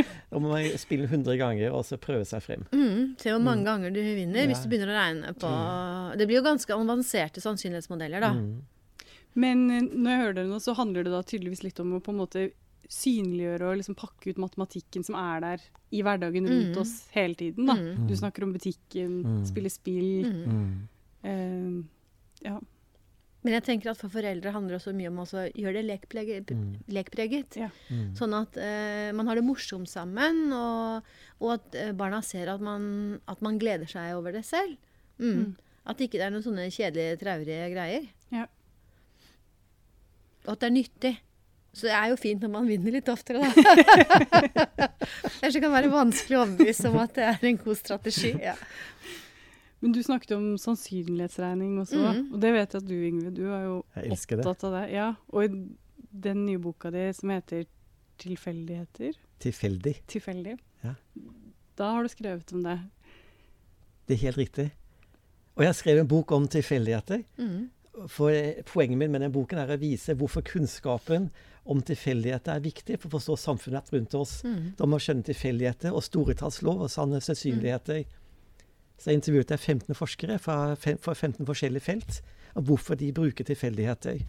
Da 0.32 0.40
må 0.40 0.48
man 0.48 0.64
spille 0.80 1.04
100 1.04 1.34
ganger 1.36 1.74
og 1.76 1.82
så 1.84 1.98
prøve 2.00 2.24
seg 2.24 2.40
frem. 2.40 2.62
Mm, 2.72 3.18
se 3.20 3.28
hvor 3.34 3.42
mange 3.44 3.66
ganger 3.66 3.92
du 3.92 3.98
vinner 4.00 4.46
hvis 4.48 4.62
du 4.64 4.68
begynner 4.72 4.88
å 4.88 4.96
regne 4.96 5.32
på 5.36 5.50
Det 6.16 6.24
blir 6.24 6.38
jo 6.38 6.44
ganske 6.46 6.72
avanserte 6.72 7.36
sannsynlighetsmodeller, 7.44 8.24
da. 8.24 8.30
Mm. 8.32 8.64
Men 9.44 9.58
eh, 9.68 9.84
når 9.92 10.10
jeg 10.10 10.20
hører 10.22 10.34
dere 10.38 10.48
nå, 10.48 10.56
så 10.64 10.72
handler 10.78 11.04
det 11.04 11.12
da 11.12 11.20
tydeligvis 11.20 11.60
litt 11.66 11.76
om 11.84 11.92
å 11.98 12.00
på 12.04 12.10
en 12.14 12.20
måte 12.22 12.40
synliggjøre 12.92 13.70
og 13.70 13.78
liksom 13.80 13.96
pakke 13.98 14.32
ut 14.34 14.40
matematikken 14.42 15.04
som 15.06 15.16
er 15.16 15.40
der 15.44 15.64
i 15.92 16.02
hverdagen 16.04 16.44
rundt 16.48 16.74
Mm. 16.76 16.80
oss 16.82 17.08
hele 17.14 17.34
tiden. 17.34 17.66
da. 17.66 17.74
Mm. 17.74 18.06
Du 18.08 18.14
snakker 18.16 18.44
om 18.44 18.52
butikken, 18.52 19.22
Mm. 19.24 19.44
spille 19.48 19.70
spill. 19.72 20.26
Mm. 20.28 20.44
Mm. 20.52 20.88
Eh, 21.24 22.48
ja. 22.50 22.58
Men 23.44 23.54
jeg 23.54 23.64
tenker 23.66 23.90
at 23.90 23.98
for 23.98 24.08
foreldre 24.08 24.52
handler 24.54 24.76
det 24.76 24.80
også 24.80 24.94
mye 24.94 25.08
om 25.10 25.16
å 25.18 25.26
gjøre 25.26 25.80
det 25.80 25.86
lekpreget. 25.88 26.46
Mm. 26.54 26.76
lekpreget. 26.94 27.56
Ja. 27.56 27.70
Mm. 27.90 28.14
Sånn 28.14 28.34
at 28.38 28.54
uh, 28.56 29.10
man 29.16 29.26
har 29.26 29.34
det 29.34 29.42
morsomt 29.44 29.88
sammen, 29.90 30.52
og, 30.52 31.02
og 31.40 31.50
at 31.56 31.74
eh, 31.74 31.90
barna 31.92 32.22
ser 32.22 32.46
at 32.54 32.60
man, 32.60 33.20
at 33.26 33.42
man 33.42 33.58
gleder 33.58 33.88
seg 33.90 34.14
over 34.14 34.30
det 34.32 34.44
selv. 34.44 34.76
Mm. 35.18 35.34
Mm. 35.34 35.56
At 35.86 35.98
ikke 35.98 36.20
det 36.20 36.28
er 36.28 36.30
noen 36.30 36.44
sånne 36.46 36.68
kjedelige, 36.70 37.18
traurige 37.18 37.66
greier. 37.74 38.06
Ja. 38.30 38.46
Og 40.46 40.52
at 40.54 40.60
det 40.62 40.68
er 40.70 40.76
nyttig. 40.76 41.16
Så 41.72 41.86
det 41.88 41.94
er 41.96 42.08
jo 42.12 42.16
fint 42.20 42.42
når 42.44 42.50
man 42.52 42.66
vinner 42.68 42.92
litt 42.92 43.08
oftere, 43.08 43.40
da. 43.40 43.48
Ellers 45.42 45.54
kan 45.56 45.64
det 45.64 45.72
være 45.72 45.92
vanskelig 45.92 46.36
å 46.36 46.42
overbevise 46.44 46.90
om 46.90 46.98
at 47.02 47.14
det 47.16 47.24
er 47.30 47.46
en 47.48 47.60
god 47.62 47.78
strategi. 47.80 48.32
Ja. 48.42 48.54
Men 49.82 49.94
du 49.96 50.02
snakket 50.04 50.34
om 50.36 50.50
sannsynlighetsregning 50.62 51.78
også, 51.82 51.98
Mm. 51.98 52.26
og 52.34 52.40
det 52.44 52.52
vet 52.54 52.74
jeg 52.76 52.82
at 52.82 52.88
du, 52.88 52.94
Ingrid, 53.08 53.34
du 53.34 53.46
er 53.50 53.64
jo 53.64 53.78
det. 53.96 54.12
opptatt 54.12 54.64
av 54.68 54.72
det. 54.76 54.82
Ja, 54.94 55.08
og 55.32 55.44
i 55.44 55.48
den 56.28 56.44
nye 56.46 56.58
boka 56.62 56.90
di 56.90 57.08
som 57.12 57.30
heter 57.30 57.64
'Tilfeldigheter', 58.18 59.14
Tilfeldig. 59.40 59.94
tilfeldig, 60.06 60.58
Ja. 60.84 60.94
da 61.76 61.84
har 61.94 62.02
du 62.02 62.08
skrevet 62.08 62.52
om 62.52 62.62
det. 62.62 62.78
Det 64.06 64.14
er 64.14 64.20
helt 64.30 64.36
riktig. 64.36 64.70
Og 65.56 65.64
jeg 65.64 65.66
har 65.68 65.72
skrevet 65.74 66.00
en 66.00 66.08
bok 66.08 66.30
om 66.32 66.46
tilfeldigheter. 66.48 67.24
Mm. 67.38 67.70
For 68.08 68.28
eh, 68.30 68.62
Poenget 68.64 68.98
mitt 68.98 69.10
med 69.10 69.20
den 69.20 69.32
boken 69.32 69.58
er 69.58 69.66
å 69.76 69.80
vise 69.80 70.14
hvorfor 70.14 70.42
kunnskapen 70.42 71.30
om 71.64 71.82
tilfeldigheter 71.86 72.56
er 72.56 72.64
viktig 72.64 72.98
for 72.98 73.08
å 73.08 73.16
forstå 73.18 73.36
samfunnet 73.38 73.92
rundt 73.94 74.16
oss. 74.18 74.40
Mm. 74.46 74.74
Da 74.78 74.86
må 74.86 74.96
man 74.96 75.04
skjønne 75.04 75.26
tilfeldigheter 75.28 75.94
og 75.94 76.04
storetallslov 76.06 76.86
og 76.86 76.90
sanne 76.90 77.22
sannsynligheter. 77.22 78.02
Så 78.98 79.10
jeg 79.10 79.20
intervjuet 79.20 79.54
jeg 79.54 79.62
15 79.62 79.98
forskere 79.98 80.38
fra, 80.42 80.56
fem, 80.78 80.98
fra 81.02 81.14
15 81.14 81.46
forskjellige 81.46 81.86
felt 81.86 82.20
om 82.58 82.66
hvorfor 82.68 82.98
de 82.98 83.12
bruker 83.14 83.46
tilfeldigheter 83.46 84.24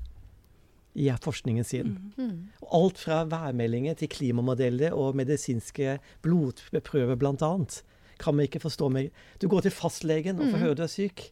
i 0.94 1.10
forskningen 1.22 1.66
sin. 1.66 1.96
Mm. 2.18 2.54
Og 2.62 2.76
alt 2.78 3.02
fra 3.02 3.24
værmeldinger 3.30 3.98
til 3.98 4.12
klimamodeller 4.14 4.94
og 4.94 5.18
medisinske 5.18 5.98
blodprøver 6.26 7.18
bl.a. 7.18 7.54
kan 8.22 8.38
man 8.38 8.46
ikke 8.46 8.62
forstå 8.62 8.90
meg. 8.94 9.10
Du 9.42 9.50
går 9.50 9.66
til 9.66 9.74
fastlegen 9.74 10.40
og 10.40 10.54
får 10.54 10.66
høre 10.68 10.78
du 10.78 10.86
er 10.86 10.94
syk. 10.94 11.32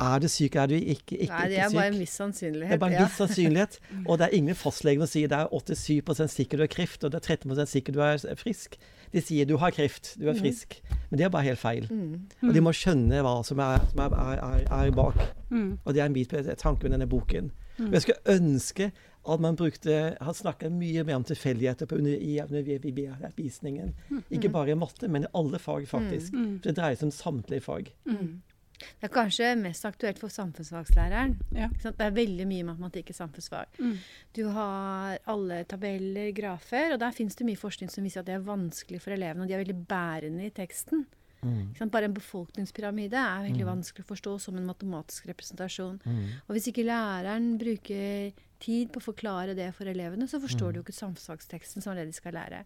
Er 0.00 0.20
du 0.22 0.28
syk, 0.30 0.54
er 0.56 0.70
du 0.70 0.76
ikke, 0.76 1.16
ikke, 1.16 1.32
Nei, 1.32 1.48
det 1.50 1.56
ikke 1.58 1.64
er 1.64 1.74
bare 1.74 1.90
en 1.90 1.98
viss 1.98 2.14
sannsynlighet. 2.20 2.70
Det 2.70 2.76
er 2.76 2.80
bare 2.80 2.94
en 2.94 2.96
ja. 2.96 3.06
viss 3.08 3.18
sannsynlighet. 3.20 3.78
Og 4.06 4.18
det 4.20 4.26
er 4.26 4.36
ingen 4.38 4.56
fastleger 4.56 5.02
som 5.02 5.10
sier 5.10 5.32
det 5.32 5.40
er 5.40 5.74
87 5.82 6.22
sikker 6.36 6.60
du 6.60 6.64
har 6.64 6.72
kreft, 6.72 7.04
og 7.04 7.12
det 7.12 7.20
er 7.20 7.36
13 7.36 7.66
sikker 7.74 7.96
du 7.96 8.00
er 8.06 8.40
frisk. 8.40 8.78
De 9.12 9.22
sier 9.24 9.48
du 9.50 9.56
har 9.58 9.74
kreft, 9.74 10.14
du 10.20 10.28
er 10.30 10.38
frisk. 10.38 10.78
Men 11.10 11.18
det 11.18 11.26
er 11.26 11.34
bare 11.34 11.48
helt 11.50 11.60
feil. 11.60 11.88
Mm. 11.90 12.30
Og 12.46 12.54
de 12.54 12.62
må 12.64 12.72
skjønne 12.76 13.22
hva 13.26 13.34
som 13.46 13.60
er, 13.60 13.82
som 13.90 14.04
er, 14.06 14.16
er, 14.22 14.42
er, 14.46 14.66
er 14.78 14.94
bak. 14.94 15.20
Mm. 15.50 15.70
Og 15.84 15.94
det 15.94 16.04
er 16.04 16.08
en 16.08 16.16
bit 16.16 16.34
tanke 16.62 16.86
med 16.86 16.96
denne 16.96 17.10
boken. 17.10 17.50
Og 17.80 17.94
jeg 17.96 18.04
skulle 18.04 18.36
ønske 18.36 18.90
at 19.28 19.40
man 19.40 19.56
brukte 19.56 20.16
Han 20.20 20.34
snakket 20.34 20.72
mye 20.72 21.04
mer 21.04 21.18
om 21.20 21.24
tilfeldigheter 21.24 21.86
på 21.86 21.98
under, 22.00 22.12
i 22.16 22.40
undervisningen. 22.40 23.94
Ikke 24.30 24.48
bare 24.48 24.70
i 24.70 24.74
matte, 24.74 25.08
men 25.08 25.24
i 25.24 25.32
alle 25.34 25.58
fag, 25.58 25.88
faktisk. 25.88 26.32
Mm. 26.32 26.60
For 26.60 26.70
det 26.70 26.76
dreier 26.78 26.96
seg 26.96 27.10
om 27.10 27.12
samtlige 27.14 27.60
fag. 27.60 27.92
Mm. 28.08 28.40
Det 28.80 29.08
er 29.08 29.12
kanskje 29.12 29.52
mest 29.60 29.84
aktuelt 29.88 30.20
for 30.20 30.32
samfunnsfagslæreren. 30.32 31.36
Ja. 31.56 31.68
Det 31.82 32.06
er 32.06 32.16
veldig 32.16 32.46
mye 32.48 32.66
matematikk 32.72 33.12
i 33.12 33.16
samfunnsfag. 33.16 33.78
Mm. 33.80 33.94
Du 34.36 34.42
har 34.54 35.20
alle 35.30 35.62
tabeller, 35.68 36.30
grafer, 36.36 36.94
og 36.94 37.00
der 37.02 37.16
finnes 37.16 37.38
det 37.38 37.48
mye 37.48 37.60
forskning 37.60 37.92
som 37.92 38.06
viser 38.06 38.22
at 38.22 38.30
det 38.30 38.38
er 38.38 38.46
vanskelig 38.46 39.02
for 39.04 39.16
elevene, 39.16 39.44
og 39.44 39.50
de 39.50 39.56
er 39.56 39.64
veldig 39.64 39.80
bærende 39.90 40.48
i 40.48 40.54
teksten. 40.54 41.06
Mm. 41.40 41.70
Ikke 41.70 41.80
sant? 41.80 41.92
Bare 41.94 42.08
en 42.10 42.16
befolkningspyramide 42.16 43.16
er 43.16 43.48
veldig 43.48 43.68
vanskelig 43.68 44.04
å 44.04 44.10
forstå 44.10 44.36
som 44.44 44.60
en 44.60 44.68
matematisk 44.68 45.30
representasjon. 45.30 46.00
Mm. 46.04 46.22
Og 46.46 46.54
hvis 46.56 46.68
ikke 46.72 46.86
læreren 46.88 47.54
bruker 47.60 48.46
tid 48.60 48.92
på 48.92 49.00
å 49.00 49.06
forklare 49.10 49.56
det 49.56 49.70
for 49.76 49.88
elevene, 49.88 50.28
så 50.28 50.40
forstår 50.42 50.72
de 50.72 50.80
jo 50.80 50.84
ikke 50.84 50.96
samfunnsfagsteksten 50.98 51.84
som 51.84 51.96
det 51.96 52.08
de 52.10 52.16
skal 52.16 52.36
lære. 52.36 52.64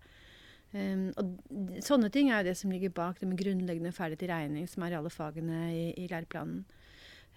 Um, 0.74 1.10
og 1.14 1.74
sånne 1.86 2.08
ting 2.10 2.32
er 2.32 2.42
jo 2.42 2.48
det 2.48 2.56
som 2.58 2.72
ligger 2.74 2.90
bak 2.94 3.20
det 3.20 3.28
med 3.30 3.38
grunnleggende 3.38 3.92
ferdighet 3.94 4.24
i 4.26 4.30
regning, 4.32 4.64
som 4.66 4.82
er 4.82 4.94
i 4.94 4.96
alle 4.98 5.12
fagene 5.12 5.60
i, 5.70 5.84
i 6.02 6.08
læreplanen. 6.10 6.64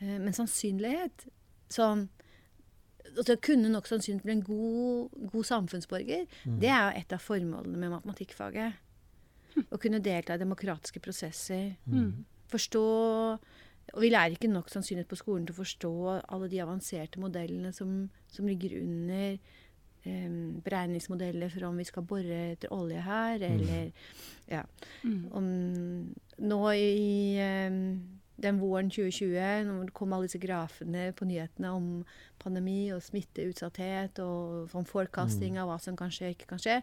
Uh, 0.02 0.18
men 0.18 0.34
sannsynlighet 0.34 1.28
Sånn 1.74 2.06
altså, 3.12 3.36
Å 3.36 3.42
kunne 3.44 3.68
nok 3.68 3.90
sannsynligvis 3.90 4.24
bli 4.24 4.36
en 4.38 4.44
god, 4.48 5.16
god 5.34 5.48
samfunnsborger, 5.50 6.26
det 6.62 6.70
er 6.72 6.80
jo 6.86 7.02
et 7.02 7.16
av 7.16 7.24
formålene 7.24 7.82
med 7.82 7.92
matematikkfaget. 7.92 8.84
Å 9.74 9.80
kunne 9.82 10.00
delta 10.06 10.38
i 10.38 10.42
demokratiske 10.42 11.02
prosesser. 11.04 11.74
Mm. 11.90 12.24
Forstå 12.48 12.84
Og 13.96 14.02
vi 14.04 14.12
lærer 14.14 14.36
ikke 14.36 14.52
nok 14.52 14.70
sannsynlighet 14.72 15.10
på 15.12 15.20
skolen 15.20 15.46
til 15.48 15.56
å 15.56 15.62
forstå 15.62 15.94
alle 16.20 16.50
de 16.52 16.62
avanserte 16.64 17.20
modellene 17.24 17.74
som, 17.76 18.06
som 18.32 18.48
ligger 18.48 18.78
under 18.80 19.38
eh, 20.04 20.30
beregningsmodeller 20.64 21.50
for 21.54 21.70
om 21.70 21.82
vi 21.82 21.88
skal 21.88 22.06
bore 22.08 22.44
etter 22.54 22.74
olje 22.74 23.02
her, 23.02 23.42
eller 23.50 23.92
ja. 24.52 24.64
Mm. 25.04 25.26
Om, 25.32 25.50
nå 26.48 26.62
i 26.76 27.36
eh, 27.42 27.82
den 28.38 28.60
våren 28.62 28.90
2020, 28.94 29.66
når 29.66 29.88
det 29.90 29.96
kom 29.98 30.14
alle 30.14 30.28
disse 30.30 30.42
grafene 30.42 31.10
på 31.18 31.26
nyhetene 31.26 31.72
om 31.74 31.88
pandemi 32.42 32.92
og 32.94 33.02
smitteutsatthet 33.02 34.22
og 34.22 34.76
om 34.78 34.86
forecasting 34.86 35.58
av 35.58 35.72
hva 35.72 35.80
som 35.82 35.98
kan 35.98 36.14
skje 36.14 36.30
og 36.30 36.36
ikke 36.36 36.52
kan 36.52 36.62
skje, 36.62 36.78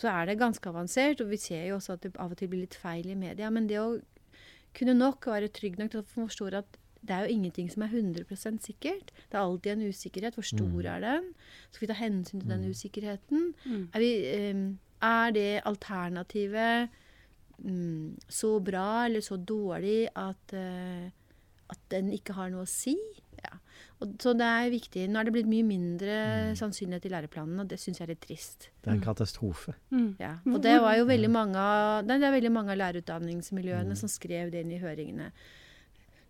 så 0.00 0.08
er 0.14 0.30
det 0.30 0.40
ganske 0.40 0.70
avansert. 0.70 1.20
Og 1.20 1.28
vi 1.34 1.40
ser 1.40 1.66
jo 1.68 1.76
også 1.76 1.98
at 1.98 2.06
det 2.06 2.14
av 2.16 2.32
og 2.32 2.40
til 2.40 2.50
blir 2.52 2.64
litt 2.64 2.78
feil 2.78 3.10
i 3.12 3.18
media. 3.18 3.52
Men 3.52 3.68
det 3.68 3.82
å 3.82 3.98
kunne 4.74 4.96
nok 4.96 5.28
være 5.28 5.52
trygg 5.54 5.76
nok 5.78 5.92
til 5.92 6.02
å 6.02 6.08
forstå 6.14 6.50
at 6.62 6.80
det 7.04 7.14
er 7.14 7.26
jo 7.26 7.34
ingenting 7.36 7.70
som 7.72 7.84
er 7.84 7.92
100 7.92 8.60
sikkert. 8.64 9.12
Det 9.30 9.36
er 9.36 9.42
alltid 9.42 9.72
en 9.72 9.88
usikkerhet. 9.88 10.34
Hvor 10.34 10.42
stor 10.42 10.86
er 10.88 11.00
den? 11.00 11.32
Skal 11.70 11.86
vi 11.86 11.92
ta 11.92 11.98
hensyn 11.98 12.40
til 12.40 12.50
den 12.50 12.70
usikkerheten? 12.70 13.54
Mm. 13.64 13.88
Er, 13.92 13.98
vi, 14.00 14.12
um, 14.50 14.78
er 15.02 15.30
det 15.30 15.60
alternativet 15.64 16.88
um, 17.58 18.16
så 18.28 18.58
bra 18.60 19.04
eller 19.04 19.20
så 19.20 19.36
dårlig 19.36 20.08
at, 20.16 20.54
uh, 20.54 21.10
at 21.70 21.80
den 21.90 22.12
ikke 22.12 22.32
har 22.32 22.48
noe 22.54 22.64
å 22.64 22.70
si? 22.70 22.96
Ja. 23.44 23.58
Og, 24.00 24.14
så 24.22 24.32
det 24.32 24.46
er 24.48 24.70
viktig. 24.72 25.04
Nå 25.10 25.20
er 25.20 25.28
det 25.28 25.34
blitt 25.34 25.50
mye 25.50 25.66
mindre 25.66 26.14
sannsynlighet 26.56 27.04
i 27.04 27.12
læreplanen, 27.12 27.60
og 27.60 27.68
det 27.68 27.76
syns 27.82 28.00
jeg 28.00 28.06
er 28.06 28.14
litt 28.14 28.24
trist. 28.24 28.70
Det 28.80 28.88
er 28.88 28.96
en 28.96 29.04
katastrofe. 29.04 29.76
Mm. 29.92 30.14
Ja. 30.22 30.38
Og 30.48 30.56
det 30.64 30.78
var 30.80 30.96
jo 30.96 31.04
veldig 31.10 31.30
mange 31.32 31.60
av, 31.60 32.08
det 32.08 32.16
er 32.16 32.32
veldig 32.38 32.54
mange 32.54 32.72
av 32.72 32.80
lærerutdanningsmiljøene 32.80 33.98
som 33.98 34.08
skrev 34.08 34.54
det 34.54 34.64
inn 34.64 34.72
i 34.72 34.80
høringene. 34.80 35.28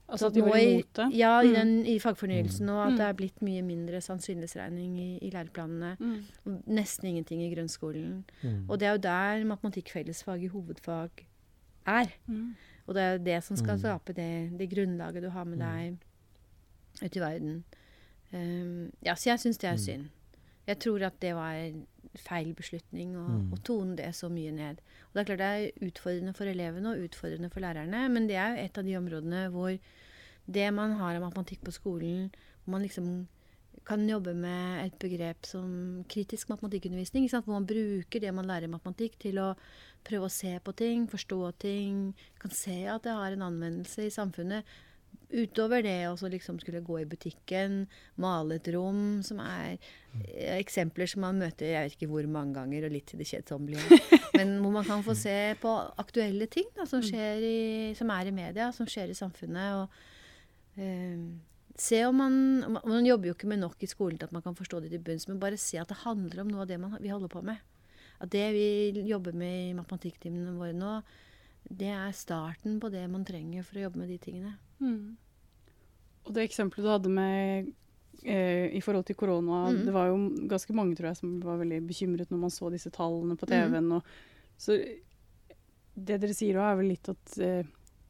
Altså 0.09 0.27
at 0.27 0.35
de 0.35 0.43
var 0.43 0.57
imot 0.61 0.97
det? 0.97 1.07
Ja, 1.19 1.40
i, 1.40 1.47
Mm. 1.49 1.55
den, 1.55 1.87
i 1.87 1.99
fagfornyelsen 1.99 2.67
nå, 2.67 2.75
at 2.83 2.93
Mm. 2.93 2.97
det 2.99 3.07
er 3.07 3.12
blitt 3.12 3.43
mye 3.43 3.62
mindre 3.62 4.01
sannsynlighetsregning 4.01 4.99
i, 5.01 5.19
i 5.23 5.31
læreplanene. 5.31 5.97
Mm. 5.99 6.62
Nesten 6.67 7.09
ingenting 7.09 7.43
i 7.43 7.55
grunnskolen. 7.55 8.25
Mm. 8.43 8.67
Og 8.69 8.81
det 8.81 8.87
er 8.88 8.93
jo 8.93 8.99
der 8.99 9.45
matematikkfellesfag 9.45 10.43
i 10.43 10.47
hovedfag 10.47 11.11
er. 11.87 12.07
Mm. 12.27 12.55
Og 12.87 12.95
det 12.95 13.03
er 13.03 13.19
det 13.19 13.45
som 13.45 13.57
skal 13.57 13.75
Mm. 13.75 13.79
skape 13.81 14.12
det, 14.12 14.59
det 14.59 14.71
grunnlaget 14.71 15.23
du 15.23 15.29
har 15.31 15.45
med 15.45 15.59
deg 15.59 15.97
ute 17.03 17.17
i 17.17 17.21
verden. 17.21 17.64
Um, 18.33 18.90
ja, 19.07 19.14
så 19.14 19.31
jeg 19.31 19.38
syns 19.40 19.59
det 19.59 19.71
er 19.71 19.77
synd. 19.77 20.05
Jeg 20.66 20.79
tror 20.81 21.03
at 21.05 21.18
det 21.20 21.35
var 21.37 21.53
en 21.53 21.87
feil 22.14 22.55
beslutning 22.55 23.16
å, 23.16 23.24
Mm. 23.29 23.53
å 23.53 23.62
tone 23.62 23.96
det 23.96 24.14
så 24.14 24.31
mye 24.31 24.53
ned. 24.53 24.81
Og 25.09 25.14
det 25.14 25.20
er 25.20 25.29
klart 25.29 25.38
det 25.38 25.50
er 25.53 25.88
utfordrende 25.88 26.35
for 26.35 26.46
elevene 26.46 26.92
og 26.94 27.05
utfordrende 27.09 27.50
for 27.53 27.61
lærerne, 27.61 28.09
men 28.11 28.27
det 28.29 28.37
er 28.37 28.55
jo 28.57 28.64
et 28.64 28.79
av 28.79 28.85
de 28.85 28.96
områdene 28.96 29.50
hvor 29.50 29.79
det 30.50 30.74
man 30.74 30.92
har 30.92 31.16
av 31.16 31.22
matematikk 31.22 31.64
på 31.64 31.72
skolen, 31.72 32.31
hvor 32.64 32.72
man 32.72 32.83
liksom 32.83 33.27
kan 33.85 34.09
jobbe 34.09 34.33
med 34.35 34.87
et 34.87 34.98
begrep 34.98 35.44
som 35.44 36.05
kritisk 36.09 36.48
matematikkundervisning, 36.48 37.29
hvor 37.29 37.53
man 37.53 37.66
bruker 37.66 38.20
det 38.20 38.33
man 38.33 38.46
lærer 38.46 38.64
i 38.64 38.72
matematikk 38.72 39.18
til 39.18 39.37
å 39.42 39.55
prøve 40.05 40.24
å 40.24 40.33
se 40.33 40.59
på 40.64 40.74
ting, 40.74 41.07
forstå 41.07 41.59
ting, 41.59 42.14
kan 42.40 42.50
se 42.50 42.87
at 42.87 43.03
det 43.03 43.12
har 43.12 43.33
en 43.33 43.42
anvendelse 43.50 44.07
i 44.07 44.11
samfunnet. 44.14 44.64
Utover 45.35 45.83
det 45.83 45.96
å 46.07 46.14
liksom 46.31 46.61
skulle 46.62 46.83
gå 46.85 47.00
i 47.00 47.07
butikken, 47.09 47.85
male 48.20 48.61
et 48.61 48.68
rom, 48.74 49.22
som 49.27 49.40
er 49.42 49.74
eh, 49.74 50.59
eksempler 50.61 51.11
som 51.11 51.24
man 51.27 51.40
møter 51.42 51.72
jeg 51.72 51.88
vet 51.88 51.96
ikke 51.96 52.11
hvor 52.12 52.29
mange 52.31 52.55
ganger, 52.59 52.87
og 52.87 52.94
litt 52.94 53.09
til 53.11 53.22
det 53.22 53.27
kjedsommelige. 53.31 53.98
Men 54.38 54.57
hvor 54.62 54.77
man 54.77 54.87
kan 54.87 55.03
få 55.07 55.16
se 55.18 55.37
på 55.62 55.72
aktuelle 56.00 56.46
ting 56.50 56.68
da, 56.77 56.87
som, 56.90 57.03
skjer 57.05 57.42
i, 57.42 57.59
som 57.98 58.12
er 58.14 58.31
i 58.31 58.37
media, 58.37 58.70
som 58.74 58.87
skjer 58.90 59.11
i 59.11 59.18
samfunnet. 59.18 59.83
og 59.83 60.79
eh, 60.79 61.18
se 61.74 62.05
om 62.07 62.16
man, 62.22 62.35
man 62.77 62.83
Man 62.87 63.07
jobber 63.07 63.33
jo 63.33 63.35
ikke 63.35 63.50
med 63.50 63.62
nok 63.64 63.83
i 63.83 63.90
skolen 63.90 64.18
til 64.18 64.31
at 64.31 64.35
man 64.37 64.42
kan 64.42 64.55
forstå 64.55 64.85
det 64.85 64.94
til 64.94 65.03
bunns, 65.03 65.29
men 65.29 65.42
bare 65.42 65.59
se 65.59 65.79
at 65.83 65.90
det 65.90 66.03
handler 66.05 66.44
om 66.44 66.55
noe 66.55 66.62
av 66.62 66.70
det 66.70 66.79
man, 66.79 66.98
vi 67.03 67.11
holder 67.11 67.33
på 67.33 67.42
med. 67.42 67.59
At 68.22 68.31
det 68.31 68.46
vi 68.55 69.05
jobber 69.09 69.35
med 69.35 69.70
i 69.70 69.77
matematikktimene 69.77 70.55
våre 70.55 70.74
nå, 70.77 71.00
det 71.70 71.88
er 71.90 72.12
starten 72.12 72.79
på 72.81 72.90
det 72.92 73.09
man 73.11 73.24
trenger 73.24 73.62
for 73.64 73.79
å 73.79 73.87
jobbe 73.87 73.98
med 74.03 74.09
de 74.09 74.18
tingene. 74.18 74.55
Mm. 74.81 75.16
Og 76.27 76.33
det 76.35 76.44
eksempelet 76.48 76.85
du 76.85 76.90
hadde 76.90 77.11
med 77.12 77.72
eh, 78.24 78.70
i 78.77 78.81
forhold 78.81 79.05
til 79.07 79.16
korona, 79.16 79.70
Mm. 79.72 79.85
det 79.85 79.92
var 79.92 80.07
jo 80.09 80.18
ganske 80.48 80.72
mange 80.74 80.96
tror 80.96 81.09
jeg, 81.11 81.16
som 81.16 81.40
var 81.40 81.59
veldig 81.59 81.83
bekymret 81.87 82.31
når 82.31 82.38
man 82.38 82.50
så 82.50 82.70
disse 82.72 82.90
tallene 82.90 83.37
på 83.37 83.46
Mm. 83.46 83.50
TV-en. 83.50 83.88
Mm. 83.88 84.03
Så 84.57 84.79
det 85.96 86.20
dere 86.20 86.35
sier 86.35 86.57
òg, 86.59 86.72
er 86.72 86.77
vel 86.81 86.88
litt 86.88 87.09
at 87.12 87.38
eh, 87.38 87.64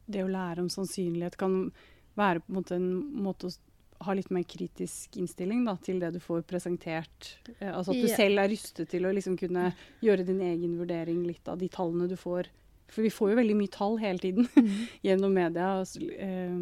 det 0.07 0.23
å 0.23 0.29
lære 0.31 0.59
om 0.63 0.69
sannsynlighet 0.69 1.35
kan 1.37 1.71
være 2.17 2.41
på 2.41 2.49
en 2.49 2.55
måte 2.59 2.75
en 2.75 2.89
måte 3.25 3.47
å 3.49 4.05
ha 4.05 4.13
litt 4.13 4.29
mer 4.31 4.43
kritisk 4.43 5.15
innstilling 5.17 5.63
da, 5.65 5.75
til 5.81 5.99
det 5.99 6.13
du 6.13 6.19
får 6.19 6.43
presentert. 6.47 7.37
Eh, 7.59 7.71
altså 7.73 7.91
at 7.91 8.01
du 8.01 8.07
Ja. 8.07 8.15
selv 8.15 8.39
er 8.39 8.49
rustet 8.49 8.89
til 8.89 9.03
å 9.05 9.13
liksom 9.13 9.37
kunne 9.37 9.73
gjøre 10.01 10.25
din 10.25 10.39
egen 10.41 10.77
vurdering 10.77 11.25
litt 11.25 11.47
av 11.47 11.57
de 11.57 11.67
tallene 11.69 12.07
du 12.09 12.15
får. 12.15 12.47
For 12.91 13.05
vi 13.05 13.13
får 13.13 13.31
jo 13.31 13.37
veldig 13.39 13.57
mye 13.59 13.73
tall 13.73 13.97
hele 14.01 14.21
tiden 14.21 14.49
gjennom 15.05 15.33
media. 15.35 15.83
så, 15.85 16.01
eh, 16.01 16.57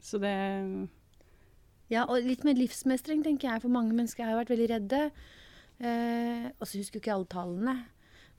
så 0.00 0.18
det 0.22 0.34
Ja, 1.90 2.04
og 2.04 2.22
litt 2.22 2.44
mer 2.46 2.54
livsmestring, 2.54 3.24
tenker 3.24 3.50
jeg, 3.50 3.62
for 3.62 3.72
mange 3.72 3.94
mennesker 3.96 4.24
har 4.24 4.36
jo 4.36 4.42
vært 4.42 4.52
veldig 4.54 4.68
redde. 4.74 5.00
Eh, 5.80 6.46
og 6.60 6.68
så 6.68 6.78
husker 6.78 6.98
jo 6.98 7.02
ikke 7.02 7.16
alle 7.16 7.32
tallene. 7.32 7.76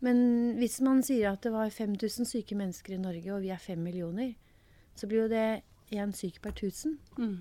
Men 0.01 0.17
hvis 0.57 0.79
man 0.81 1.03
sier 1.05 1.33
at 1.33 1.43
det 1.45 1.51
var 1.53 1.69
5000 1.69 2.25
syke 2.25 2.55
mennesker 2.57 2.95
i 2.95 3.01
Norge, 3.01 3.33
og 3.33 3.43
vi 3.43 3.51
er 3.53 3.61
5 3.61 3.81
millioner, 3.83 4.33
så 4.95 5.07
blir 5.07 5.25
jo 5.25 5.31
det 5.31 5.61
én 5.93 6.13
syk 6.15 6.41
per 6.41 6.55
1000. 6.55 6.97
mm. 7.17 7.37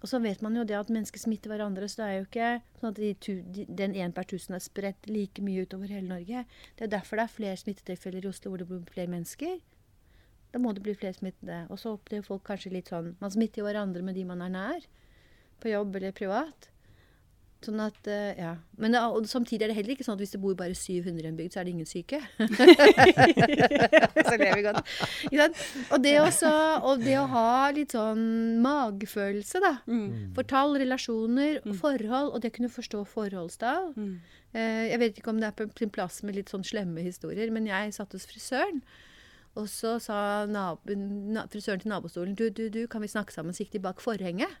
Og 0.00 0.08
så 0.08 0.20
vet 0.24 0.40
man 0.40 0.56
jo 0.56 0.64
det 0.64 0.78
at 0.78 0.92
mennesker 0.92 1.20
smitter 1.20 1.52
hverandre, 1.52 1.88
så 1.88 2.00
det 2.00 2.06
er 2.06 2.14
jo 2.14 2.26
ikke 2.28 2.50
sånn 2.80 2.90
at 2.90 3.00
de, 3.00 3.64
den 3.68 3.96
én 4.00 4.14
per 4.16 4.28
tusen 4.28 4.56
er 4.56 4.62
spredt 4.64 5.10
like 5.10 5.44
mye 5.44 5.66
utover 5.66 5.92
hele 5.92 6.08
Norge. 6.08 6.46
Det 6.78 6.86
er 6.86 6.94
derfor 6.94 7.20
det 7.20 7.26
er 7.26 7.34
flere 7.34 7.60
smittetilfeller 7.60 8.24
i 8.24 8.30
Oslo 8.30 8.52
hvor 8.52 8.62
det 8.62 8.68
bor 8.70 8.80
flere 8.88 9.12
mennesker. 9.12 9.58
Da 10.50 10.58
må 10.58 10.72
det 10.74 10.82
bli 10.86 10.96
flere 10.96 11.18
smittede. 11.18 11.62
Og 11.68 11.78
så 11.78 11.94
opplever 11.94 12.26
folk 12.26 12.46
kanskje 12.48 12.72
litt 12.74 12.90
sånn 12.90 13.12
Man 13.20 13.32
smitter 13.34 13.62
jo 13.62 13.68
hverandre 13.68 14.02
med 14.02 14.16
de 14.18 14.24
man 14.26 14.42
er 14.46 14.54
nær. 14.54 14.88
På 15.60 15.70
jobb 15.70 16.00
eller 16.00 16.16
privat. 16.16 16.70
Sånn 17.60 17.80
at, 17.84 17.98
eh, 18.08 18.38
ja. 18.40 18.54
Men 18.80 18.94
det, 18.94 19.00
og 19.04 19.26
samtidig 19.28 19.66
er 19.66 19.68
det 19.72 19.76
heller 19.76 19.92
ikke 19.92 20.04
sånn 20.06 20.16
at 20.16 20.22
hvis 20.22 20.32
det 20.32 20.40
bor 20.40 20.54
bare 20.56 20.72
700 20.76 21.26
i 21.26 21.28
en 21.28 21.36
bygd, 21.36 21.52
så 21.52 21.60
er 21.60 21.68
det 21.68 21.74
ingen 21.74 21.88
syke. 21.88 22.20
så 24.30 24.36
lever 24.40 24.56
vi 24.56 24.64
godt. 24.64 24.80
Ikke 25.28 25.42
sant? 25.42 25.60
Og 25.92 25.98
det, 26.06 26.14
også, 26.22 26.52
og 26.88 27.04
det 27.04 27.18
å 27.20 27.26
ha 27.34 27.52
litt 27.76 27.92
sånn 27.92 28.24
magefølelse, 28.64 29.60
da. 29.60 29.74
Mm. 29.90 30.32
For 30.38 30.48
tall, 30.48 30.78
relasjoner, 30.80 31.60
forhold, 31.82 32.32
og 32.32 32.40
det 32.40 32.54
å 32.54 32.56
kunne 32.56 32.72
forstå 32.72 33.04
forholdstall. 33.12 33.92
Mm. 33.92 34.14
Eh, 34.56 34.86
jeg 34.94 35.02
vet 35.04 35.20
ikke 35.20 35.34
om 35.34 35.44
det 35.44 35.50
er 35.50 35.58
på 35.60 35.68
sin 35.78 35.92
plass 35.92 36.22
med 36.24 36.40
litt 36.40 36.50
sånn 36.52 36.64
slemme 36.66 37.04
historier, 37.04 37.52
men 37.52 37.68
jeg 37.68 37.92
satt 37.96 38.16
hos 38.16 38.24
frisøren. 38.30 38.80
Og 39.58 39.68
så 39.68 39.98
sa 40.02 40.46
naboen, 40.48 41.34
na, 41.34 41.44
frisøren 41.50 41.82
til 41.82 41.90
nabostolen 41.90 42.36
du, 42.38 42.46
du, 42.54 42.68
du, 42.70 42.84
kan 42.90 43.02
vi 43.02 43.10
snakke 43.10 43.34
sammen? 43.34 43.52
Så 43.52 43.64
gikk 43.64 43.76
de 43.76 43.84
bak 43.90 44.02
forhenget. 44.02 44.60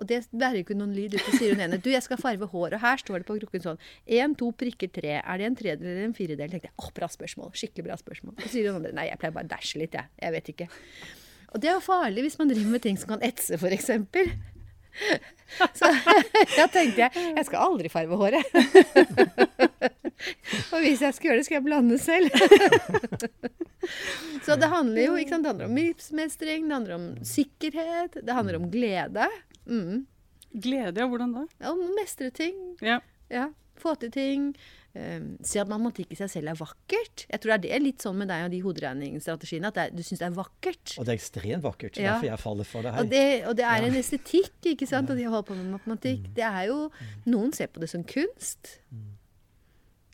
Og 0.00 0.08
det 0.10 0.20
bærer 0.34 0.58
jo 0.58 0.64
ikke 0.64 0.76
noen 0.78 0.94
lyd. 0.96 1.16
Så 1.22 1.36
sier 1.38 1.54
hun 1.54 1.62
ene 1.62 1.78
du, 1.82 1.90
jeg 1.92 2.02
skal 2.02 2.18
farve 2.20 2.48
håret. 2.50 2.76
Og 2.78 2.82
her 2.82 3.02
står 3.02 3.22
det 3.22 3.28
på 3.28 3.36
krukken 3.44 3.62
sånn 3.62 3.82
én, 4.10 4.34
to 4.38 4.50
prikker, 4.58 4.90
tre. 4.94 5.20
Er 5.20 5.40
det 5.40 5.50
en 5.50 5.58
tredel 5.58 5.90
eller 5.90 6.08
en 6.08 6.16
firedel? 6.16 6.50
tenkte 6.50 6.70
jeg, 6.70 6.76
åh, 6.82 6.90
bra 6.96 7.10
spørsmål. 7.10 7.52
Skikkelig 7.58 7.86
bra 7.90 7.98
spørsmål. 8.00 8.34
Og 8.38 8.46
så 8.46 8.52
sier 8.56 8.70
hun 8.70 8.80
andre 8.80 8.94
nei, 8.96 9.06
jeg 9.10 9.20
pleier 9.22 9.36
bare 9.36 9.48
å 9.48 9.52
dæsje 9.54 9.82
litt, 9.84 9.94
jeg. 9.94 10.10
Jeg 10.24 10.34
vet 10.34 10.50
ikke. 10.54 10.70
Og 11.54 11.62
det 11.62 11.70
er 11.70 11.78
jo 11.78 11.84
farlig 11.84 12.26
hvis 12.26 12.40
man 12.40 12.50
driver 12.50 12.74
med 12.74 12.82
ting 12.82 12.98
som 12.98 13.14
kan 13.14 13.22
etse, 13.22 13.60
f.eks. 13.60 13.92
Så 15.74 15.90
da 16.58 16.66
tenkte 16.70 17.06
jeg 17.06 17.10
jeg 17.34 17.46
skal 17.48 17.62
aldri 17.68 17.90
farve 17.92 18.18
håret. 18.18 18.46
Og 20.74 20.82
hvis 20.82 21.02
jeg 21.02 21.14
skal 21.14 21.28
gjøre 21.28 21.40
det, 21.40 21.46
skal 21.46 21.58
jeg 21.58 21.66
blande 21.66 21.98
selv. 22.00 22.30
Så 24.46 24.56
det 24.60 24.68
handler 24.70 25.02
jo 25.02 25.16
sant, 25.28 25.44
det 25.44 25.50
handler 25.50 25.68
om 25.68 25.76
livsmestring, 25.78 26.68
det 26.68 26.76
handler 26.78 26.94
om 26.96 27.08
sikkerhet, 27.26 28.20
det 28.24 28.36
handler 28.36 28.58
om 28.60 28.70
glede. 28.72 29.26
Mm. 29.66 30.06
Glede, 30.54 31.00
ja. 31.00 31.06
Hvordan 31.10 31.32
da? 31.34 31.44
Ja, 31.60 31.72
å 31.74 31.92
mestre 31.96 32.30
ting. 32.30 32.54
Ja. 32.84 33.00
Ja, 33.32 33.48
Få 33.74 33.96
til 33.98 34.12
ting. 34.14 34.52
Um, 34.94 35.32
se 35.42 35.58
at 35.58 35.66
matematikk 35.66 36.12
i 36.14 36.16
seg 36.20 36.28
selv 36.30 36.52
er 36.52 36.54
vakkert. 36.60 37.24
Jeg 37.26 37.40
tror 37.42 37.56
det 37.58 37.72
er 37.74 37.80
litt 37.82 37.98
sånn 38.04 38.14
med 38.20 38.28
deg 38.30 38.44
og 38.46 38.52
de 38.52 38.60
hoderegningsstrategiene, 38.62 39.66
at 39.66 39.74
det 39.74 39.82
er, 39.88 39.90
du 39.98 40.02
syns 40.06 40.20
det 40.22 40.28
er 40.28 40.36
vakkert. 40.36 40.92
Og 41.00 41.08
det 41.08 41.10
er 41.10 41.18
ekstremt 41.18 41.64
vakkert. 41.64 41.98
Ja. 41.98 42.12
Derfor 42.12 42.28
jeg 42.28 42.38
faller 42.44 42.68
for 42.70 42.86
det 42.86 42.92
Og 42.92 43.00
her. 43.00 43.08
det, 43.10 43.24
og 43.50 43.56
det 43.58 43.64
er 43.66 43.80
Ja. 43.82 43.88
en 43.88 43.98
estetikk, 43.98 44.52
ikke 44.76 44.86
sant, 44.86 45.10
og 45.10 45.16
de 45.18 45.24
holder 45.26 45.42
på 45.48 45.56
med 45.58 45.72
matematikk. 45.74 46.28
Det 46.38 46.44
er 46.46 46.68
jo 46.70 46.90
Noen 47.26 47.50
ser 47.52 47.66
på 47.66 47.80
det 47.82 47.90
som 47.90 48.04
kunst. 48.04 48.78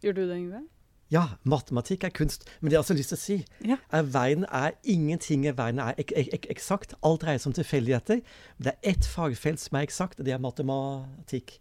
Gjør 0.00 0.14
du 0.16 0.22
det, 0.26 0.36
Yngve? 0.40 0.62
Ja, 1.10 1.24
matematikk 1.42 2.04
er 2.06 2.12
kunst. 2.14 2.44
Men 2.60 2.70
det 2.70 2.76
jeg 2.76 2.80
også 2.84 2.94
har 2.94 2.98
lyst 3.00 3.08
til 3.10 3.18
å 3.18 3.20
si, 3.20 3.44
Ja. 3.66 3.76
er 3.92 4.02
verden 4.02 4.44
er 4.44 4.72
ingenting 4.84 5.44
i 5.46 5.50
verden 5.50 5.80
er 5.80 5.94
ek 5.98 6.12
ek 6.16 6.28
ek 6.34 6.46
eksakt. 6.50 6.94
Alt 7.02 7.22
dreier 7.22 7.38
seg 7.38 7.46
om 7.50 7.52
tilfeldigheter. 7.58 8.22
Det 8.60 8.66
er 8.74 8.78
ett 8.92 9.04
fagfelt 9.06 9.58
som 9.58 9.76
er 9.76 9.86
eksakt, 9.86 10.20
og 10.20 10.24
det 10.24 10.34
er 10.34 10.38
matematikk. 10.38 11.58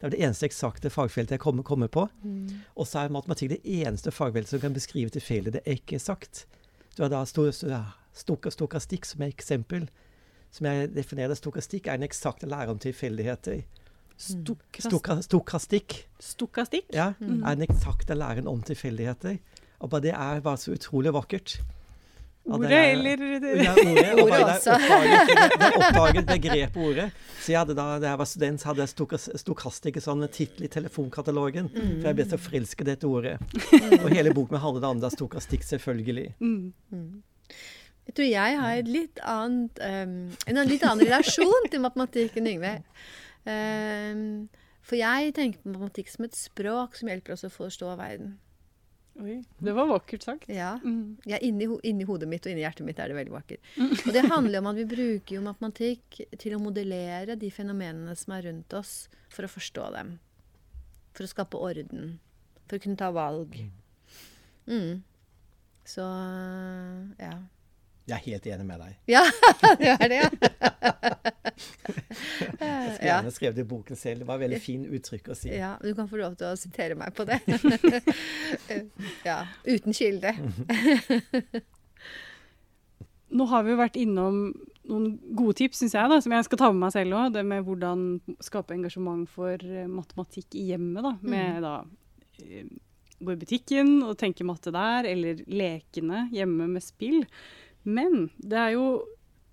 Det 0.00 0.04
er 0.04 0.10
det 0.10 0.20
eneste 0.20 0.46
eksakte 0.48 0.90
fagfeltet 0.90 1.30
jeg 1.36 1.40
kommer, 1.40 1.62
kommer 1.62 1.88
på. 1.88 2.08
Og 2.76 2.86
så 2.86 3.04
er 3.04 3.08
matematikk 3.12 3.48
det 3.50 3.62
eneste 3.64 4.10
fagfeltet 4.10 4.48
som 4.48 4.60
kan 4.60 4.74
beskrive 4.74 5.10
tilfeldig. 5.10 5.52
Det 5.52 5.62
er 5.66 5.74
ikke 5.76 5.96
eksakt. 5.96 6.46
Du 6.96 7.02
har 7.02 7.08
da 7.10 7.24
stokastikk 7.24 9.04
som 9.04 9.22
er 9.22 9.32
eksempel. 9.32 9.88
Som 10.50 10.66
jeg 10.66 10.94
definerer 10.94 11.28
det. 11.28 11.38
Stokastikk 11.38 11.86
er 11.88 11.94
en 11.94 12.02
eksakt 12.02 12.42
lære 12.48 12.70
om 12.70 12.78
tilfeldigheter. 12.78 13.64
Stoka, 14.18 15.20
stokastikk 15.22 16.06
Stokastikk? 16.20 16.86
ja, 16.94 17.10
er 17.20 17.54
den 17.56 17.66
eksakte 17.68 18.14
læren 18.16 18.46
om 18.48 18.62
tilfeldigheter. 18.64 19.38
Og 19.80 19.90
bare 19.92 20.00
det 20.06 20.12
er 20.16 20.40
bare 20.40 20.56
så 20.56 20.72
utrolig 20.72 21.12
vakkert. 21.12 21.58
Ordet 22.46 22.70
er- 22.70 22.92
eller 22.94 23.22
Ja, 23.58 23.72
ordet. 23.74 24.12
Ordet 24.22 24.30
bare 24.30 24.54
også. 24.54 24.76
det 24.78 25.66
er 25.66 25.76
oppdaget, 25.76 26.26
begrepet 26.26 26.76
ordet. 26.76 27.10
Så 27.42 27.52
jeg 27.52 27.58
hadde 27.58 27.74
da 27.74 27.98
da 27.98 28.08
jeg 28.12 28.18
var 28.18 28.24
student, 28.30 28.60
så 28.62 28.68
hadde 28.70 28.80
jeg 28.86 28.88
stokas- 28.94 29.28
stokastikk 29.42 29.96
i 29.96 30.00
sånn 30.04 30.22
tittel 30.32 30.64
i 30.64 30.68
telefonkatalogen. 30.72 31.68
For 31.74 32.06
jeg 32.08 32.14
ble 32.20 32.24
så 32.30 32.38
forelsket 32.38 32.86
i 32.86 32.90
dette 32.94 33.04
ordet. 33.10 33.36
Og 34.00 34.08
hele 34.14 34.32
boken 34.32 34.62
handlet 34.62 34.84
om 34.94 35.00
det 35.02 35.12
stokastikk, 35.12 35.66
selvfølgelig. 35.66 36.28
Mm. 36.40 36.72
Jeg 38.06 38.14
tror 38.14 38.28
jeg 38.30 38.58
har 38.62 38.76
et 38.78 38.88
litt 38.88 39.18
annet, 39.26 39.78
um, 39.82 40.16
en 40.46 40.62
litt 40.70 40.84
annen 40.86 41.04
relasjon 41.08 41.66
til 41.72 41.82
matematikk 41.82 42.36
enn 42.38 42.46
Yngve. 42.54 42.76
Um, 43.46 44.48
for 44.86 44.98
jeg 44.98 45.32
tenker 45.36 45.62
på 45.62 45.72
matematikk 45.74 46.10
som 46.12 46.26
et 46.26 46.34
språk 46.38 46.96
som 46.98 47.08
hjelper 47.10 47.34
oss 47.36 47.46
å 47.46 47.50
forstå 47.52 47.92
verden. 47.98 48.36
Oi, 49.16 49.38
det 49.64 49.72
var 49.72 49.86
vakkert 49.88 50.26
sagt. 50.26 50.48
Ja. 50.52 50.74
Mm. 50.84 51.16
Ja, 51.24 51.38
inni, 51.40 51.64
ho- 51.70 51.80
inni 51.88 52.04
hodet 52.04 52.28
mitt 52.28 52.44
og 52.44 52.52
inni 52.52 52.60
hjertet 52.66 52.84
mitt 52.84 52.98
er 53.00 53.08
det 53.08 53.16
veldig 53.16 53.32
vakkert. 53.32 53.70
Og 53.80 54.10
det 54.12 54.26
handler 54.28 54.60
om 54.60 54.68
at 54.68 54.76
vi 54.76 54.84
bruker 54.90 55.38
jo 55.38 55.44
matematikk 55.46 56.18
til 56.36 56.52
å 56.52 56.60
modellere 56.60 57.38
de 57.40 57.48
fenomenene 57.54 58.12
som 58.20 58.34
er 58.36 58.44
rundt 58.50 58.76
oss, 58.76 59.06
for 59.32 59.48
å 59.48 59.52
forstå 59.54 59.86
dem. 59.96 60.12
For 61.16 61.24
å 61.24 61.30
skape 61.32 61.56
orden. 61.64 62.18
For 62.68 62.76
å 62.76 62.82
kunne 62.84 63.00
ta 63.00 63.08
valg. 63.16 63.56
Mm. 64.68 65.00
Så 65.88 66.04
ja. 67.22 67.32
Jeg 68.06 68.14
er 68.14 68.22
helt 68.22 68.44
enig 68.46 68.66
med 68.68 68.82
deg. 68.84 68.98
Ja, 69.10 69.22
det 69.80 69.94
er 69.96 70.10
det, 70.12 70.18
ja. 70.20 70.28
Jeg 71.56 72.92
skulle 72.92 73.08
ja. 73.08 73.16
gjerne 73.16 73.32
skrevet 73.34 73.56
det 73.56 73.64
i 73.64 73.68
boken 73.68 73.98
selv. 73.98 74.22
Det 74.22 74.28
var 74.28 74.38
et 74.38 74.44
veldig 74.44 74.60
fint 74.62 74.92
uttrykk 74.98 75.30
å 75.32 75.36
si. 75.38 75.50
Ja, 75.50 75.72
du 75.82 75.90
kan 75.96 76.08
få 76.10 76.20
lov 76.20 76.36
til 76.38 76.52
å 76.52 76.58
sitere 76.58 76.94
meg 76.98 77.16
på 77.16 77.26
det. 77.26 77.40
ja, 79.28 79.40
uten 79.66 79.96
kilde. 79.96 80.34
Nå 83.36 83.48
har 83.50 83.66
vi 83.66 83.74
jo 83.74 83.80
vært 83.80 83.98
innom 83.98 84.40
noen 84.86 85.08
gode 85.34 85.56
tips, 85.58 85.82
syns 85.82 85.96
jeg, 85.96 86.10
da, 86.12 86.20
som 86.22 86.34
jeg 86.36 86.46
skal 86.46 86.60
ta 86.62 86.70
med 86.70 86.84
meg 86.84 86.94
selv 86.94 87.18
òg. 87.18 87.34
Det 87.34 87.44
med 87.48 87.66
hvordan 87.66 88.08
skape 88.44 88.76
engasjement 88.76 89.26
for 89.30 89.58
eh, 89.58 89.88
matematikk 89.90 90.54
i 90.58 90.68
hjemmet. 90.70 91.02
Da, 91.02 91.14
med 91.26 91.64
da 91.66 91.76
eh, 92.44 92.68
gå 93.18 93.32
i 93.32 93.40
butikken 93.40 93.96
og 94.06 94.18
tenke 94.20 94.46
matte 94.46 94.72
der, 94.74 95.08
eller 95.10 95.42
lekene 95.50 96.26
hjemme 96.34 96.68
med 96.76 96.84
spill. 96.84 97.24
Men 97.86 98.28
det 98.42 98.58
er 98.58 98.74
jo 98.74 98.86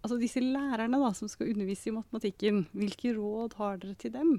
altså 0.03 0.17
disse 0.19 0.41
lærerne 0.43 0.99
da, 0.99 1.13
som 1.15 1.29
skal 1.31 1.53
undervise 1.53 1.89
i 1.89 1.95
matematikken. 1.95 2.65
Hvilke 2.73 3.13
råd 3.15 3.55
har 3.59 3.79
dere 3.81 3.97
til 3.99 4.13
dem? 4.15 4.35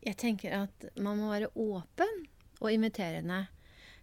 Jeg 0.00 0.16
tenker 0.20 0.62
at 0.64 0.86
man 0.96 1.20
må 1.20 1.28
være 1.30 1.52
åpen 1.60 2.22
og 2.60 2.72
inviterende. 2.72 3.44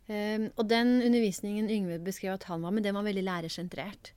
Um, 0.08 0.48
og 0.56 0.70
den 0.70 1.02
undervisningen 1.04 1.68
Yngve 1.74 1.98
beskrev 2.00 2.38
at 2.38 2.46
han 2.48 2.62
var 2.64 2.72
med, 2.72 2.86
den 2.86 2.96
var 2.96 3.04
veldig 3.04 3.26
lærersentrert. 3.28 4.14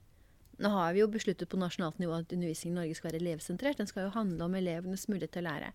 Nå 0.61 0.69
har 0.69 0.93
vi 0.93 1.01
jo 1.01 1.09
besluttet 1.11 1.49
på 1.49 1.59
nasjonalt 1.59 1.97
nivå 1.99 2.13
at 2.21 2.31
undervisningen 2.31 2.77
i 2.77 2.79
Norge 2.79 2.95
skal 2.95 3.09
være 3.09 3.21
elevsentrert. 3.23 3.79
Den 3.81 3.89
skal 3.89 4.05
jo 4.05 4.13
handle 4.13 4.45
om 4.45 4.55
elevenes 4.55 5.07
mulighet 5.09 5.33
til 5.33 5.43
å 5.43 5.49
lære. 5.49 5.71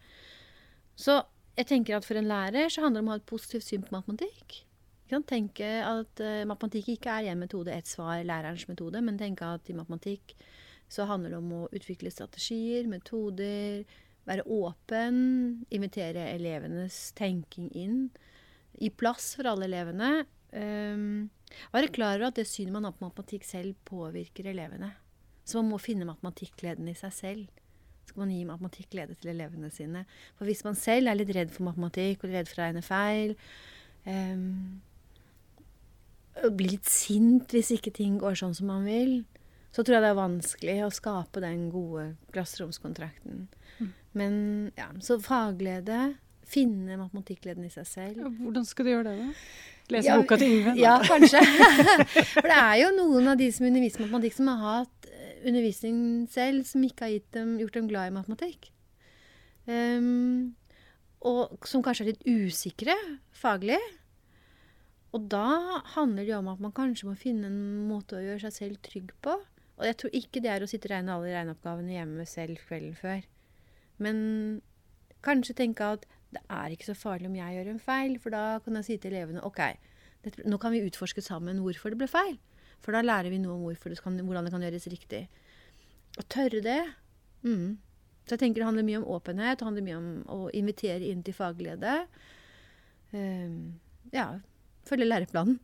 Så 0.96 1.18
jeg 1.58 1.68
tenker 1.72 1.98
at 1.98 2.06
for 2.06 2.18
en 2.20 2.30
lærer 2.30 2.70
så 2.72 2.84
handler 2.84 3.02
det 3.02 3.04
om 3.04 3.10
å 3.10 3.16
ha 3.16 3.20
et 3.20 3.28
positivt 3.28 3.66
syn 3.66 3.84
på 3.84 3.96
matematikk. 3.96 4.62
Ikke 5.06 5.20
kan 5.20 5.26
Tenke 5.30 5.66
at 5.86 6.18
uh, 6.18 6.42
matematikk 6.50 6.88
ikke 6.96 7.12
er 7.14 7.28
én 7.30 7.38
metode, 7.38 7.70
ett 7.70 7.86
svar, 7.86 8.24
lærerens 8.26 8.64
metode, 8.66 8.98
men 9.06 9.20
tenke 9.20 9.46
at 9.46 9.68
i 9.70 9.76
matematikk 9.78 10.34
så 10.90 11.06
handler 11.06 11.30
det 11.30 11.38
om 11.38 11.52
å 11.54 11.68
utvikle 11.70 12.10
strategier, 12.10 12.88
metoder, 12.90 13.84
være 14.26 14.42
åpen, 14.50 15.20
invitere 15.70 16.24
elevenes 16.32 17.12
tenking 17.18 17.68
inn. 17.78 18.00
Gi 18.74 18.90
plass 18.98 19.36
for 19.38 19.46
alle 19.50 19.68
elevene. 19.70 20.10
Um, 20.50 21.28
være 21.70 21.92
klar 21.94 22.18
over 22.18 22.32
at 22.32 22.40
det 22.40 22.48
synet 22.50 22.74
man 22.74 22.88
har 22.88 22.96
på 22.98 23.06
matematikk 23.06 23.46
selv, 23.46 23.78
påvirker 23.86 24.50
elevene. 24.50 24.90
Så 25.46 25.62
man 25.62 25.70
må 25.76 25.80
finne 25.82 26.08
matematikkgleden 26.08 26.90
i 26.90 26.96
seg 26.98 27.14
selv. 27.14 27.62
Så 28.02 28.10
skal 28.10 28.24
man 28.24 28.34
gi 28.34 28.42
matematikkglede 28.50 29.14
til 29.22 29.30
elevene 29.36 29.70
sine. 29.70 30.02
For 30.34 30.50
hvis 30.50 30.66
man 30.66 30.74
selv 30.78 31.14
er 31.14 31.22
litt 31.22 31.30
redd 31.34 31.54
for 31.54 31.70
matematikk 31.70 32.26
og 32.26 32.34
redd 32.34 32.50
for 32.50 32.58
å 32.58 32.66
regne 32.66 32.82
feil 32.82 33.38
um, 34.10 34.82
og 36.44 36.56
Blir 36.58 36.76
litt 36.76 36.90
sint 36.90 37.52
hvis 37.54 37.72
ikke 37.76 37.94
ting 37.94 38.18
går 38.20 38.36
sånn 38.38 38.54
som 38.56 38.68
man 38.70 38.84
vil, 38.88 39.22
så 39.72 39.84
tror 39.84 39.98
jeg 39.98 40.04
det 40.04 40.10
er 40.12 40.18
vanskelig 40.18 40.76
å 40.86 40.92
skape 40.94 41.42
den 41.44 41.66
gode 41.72 42.10
klasseromskontrakten. 42.34 43.46
Men 44.16 44.36
ja, 44.78 44.88
så 45.04 45.18
faglede 45.20 46.14
Finne 46.46 46.94
matematikkgleden 46.94 47.64
i 47.66 47.72
seg 47.74 47.86
selv. 47.90 48.20
Ja, 48.22 48.28
Hvordan 48.30 48.66
skal 48.68 48.86
du 48.86 48.90
gjøre 48.92 49.08
det, 49.08 49.14
da? 49.18 49.94
Lese 49.96 50.06
Ja, 50.06 50.18
boka 50.20 50.36
til 50.38 50.52
Yngve? 50.54 50.74
Ja, 50.78 50.92
kanskje. 51.02 51.40
For 52.36 52.46
det 52.46 52.58
er 52.58 52.76
jo 52.84 52.92
noen 52.94 53.32
av 53.32 53.40
de 53.40 53.48
som 53.54 53.66
underviser 53.66 54.04
matematikk, 54.04 54.36
som 54.36 54.52
har 54.52 54.60
hatt 54.62 55.08
eh, 55.10 55.40
undervisning 55.42 55.98
selv, 56.30 56.62
som 56.68 56.84
ikke 56.86 57.08
har 57.08 57.26
dem, 57.34 57.56
gjort 57.58 57.80
dem 57.80 57.90
glad 57.90 58.12
i 58.12 58.14
matematikk. 58.14 58.70
Um, 59.66 60.54
og 61.26 61.66
som 61.66 61.82
kanskje 61.82 62.06
er 62.06 62.12
litt 62.12 62.26
usikre 62.30 62.94
faglig. 63.34 63.80
Og 65.16 65.28
da 65.32 65.80
handler 65.94 66.26
det 66.26 66.32
jo 66.34 66.40
om 66.42 66.50
at 66.52 66.60
man 66.60 66.74
kanskje 66.76 67.08
må 67.08 67.14
finne 67.16 67.48
en 67.48 67.86
måte 67.88 68.18
å 68.18 68.24
gjøre 68.24 68.42
seg 68.46 68.56
selv 68.56 68.80
trygg 68.84 69.14
på. 69.24 69.38
Og 69.76 69.84
jeg 69.88 69.96
tror 70.00 70.16
ikke 70.16 70.42
det 70.44 70.50
er 70.52 70.64
å 70.64 70.68
sitte 70.68 70.88
og 70.88 70.92
regne 70.92 71.14
alle 71.14 71.32
regneoppgavene 71.32 71.94
hjemme 71.94 72.26
selv 72.28 72.60
kvelden 72.68 72.96
før. 72.98 73.24
Men 74.02 74.18
kanskje 75.24 75.56
tenke 75.56 75.88
at 75.96 76.04
det 76.34 76.42
er 76.52 76.74
ikke 76.74 76.90
så 76.90 76.96
farlig 76.98 77.30
om 77.30 77.38
jeg 77.38 77.56
gjør 77.56 77.70
en 77.72 77.80
feil, 77.80 78.16
for 78.20 78.34
da 78.34 78.58
kan 78.64 78.76
jeg 78.80 78.88
si 78.88 78.98
til 79.00 79.14
elevene 79.14 79.44
OK, 79.46 79.62
dette, 80.26 80.44
nå 80.48 80.58
kan 80.60 80.74
vi 80.74 80.84
utforske 80.84 81.24
sammen 81.24 81.62
hvorfor 81.64 81.94
det 81.94 82.00
ble 82.02 82.10
feil. 82.10 82.36
For 82.84 82.92
da 82.92 83.02
lærer 83.04 83.32
vi 83.32 83.40
noe 83.40 83.56
om 83.56 83.66
det 83.72 84.00
kan, 84.02 84.18
hvordan 84.20 84.46
det 84.46 84.52
kan 84.52 84.64
gjøres 84.66 84.88
riktig. 84.92 85.22
Å 86.20 86.24
tørre 86.32 86.60
det. 86.64 86.80
Mm. 87.46 87.78
Så 88.26 88.34
jeg 88.34 88.42
tenker 88.42 88.60
det 88.60 88.68
handler 88.68 88.86
mye 88.86 89.00
om 89.00 89.08
åpenhet, 89.16 89.60
det 89.60 89.68
handler 89.68 89.86
mye 89.86 90.00
om 90.00 90.10
å 90.34 90.38
invitere 90.56 91.08
inn 91.08 91.22
til 91.24 91.36
fagglede. 91.36 91.94
Um, 93.14 93.78
ja, 94.12 94.32
følge 94.88 95.08
læreplanen. 95.08 95.58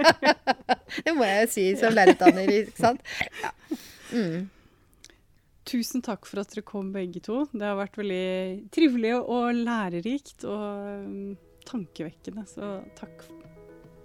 det 1.04 1.14
må 1.16 1.28
jeg 1.28 1.44
jo 1.44 1.52
si 1.52 1.68
som 1.80 1.94
lærerutdanner, 1.94 2.52
ikke 2.62 2.76
sant? 2.78 3.14
Ja. 3.42 3.52
Mm. 4.12 4.50
Tusen 5.68 6.02
takk 6.02 6.26
for 6.26 6.42
at 6.42 6.50
dere 6.52 6.64
kom 6.66 6.90
begge 6.94 7.22
to. 7.22 7.44
Det 7.52 7.62
har 7.62 7.78
vært 7.78 7.96
veldig 8.00 8.68
trivelig 8.74 9.14
og 9.20 9.62
lærerikt 9.62 10.44
og 10.48 11.06
um, 11.06 11.32
tankevekkende, 11.68 12.44
så 12.50 12.74
takk. 12.98 13.24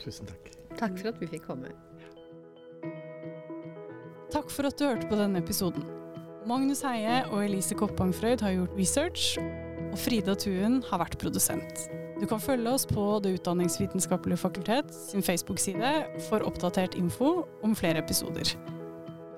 Tusen 0.04 0.30
takk. 0.30 0.52
Takk 0.78 0.98
for 1.00 1.12
at 1.12 1.22
vi 1.22 1.30
fikk 1.34 1.48
komme. 1.50 1.74
Takk 4.32 4.52
for 4.54 4.70
at 4.70 4.78
du 4.78 4.86
hørte 4.86 5.10
på 5.10 5.18
denne 5.18 5.42
episoden. 5.42 5.86
Magnus 6.48 6.84
Heie 6.86 7.24
og 7.32 7.42
Elise 7.44 7.76
Koppangfrøyd 7.76 8.44
har 8.46 8.54
gjort 8.54 8.78
research, 8.78 9.34
og 9.90 9.98
Frida 10.00 10.38
Tuen 10.40 10.84
har 10.88 11.02
vært 11.02 11.18
produsent. 11.20 11.88
Du 12.18 12.26
kan 12.26 12.42
følge 12.42 12.72
oss 12.74 12.86
på 12.90 13.20
Det 13.24 13.36
utdanningsvitenskapelige 13.38 14.38
fakultet 14.42 14.94
sin 14.96 15.24
Facebook-side 15.24 15.92
for 16.30 16.46
oppdatert 16.48 16.98
info 16.98 17.46
om 17.64 17.76
flere 17.76 18.02
episoder. 18.02 18.58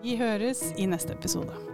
Vi 0.04 0.15
høres 0.15 0.63
i 0.78 0.86
neste 0.88 1.13
episode. 1.13 1.68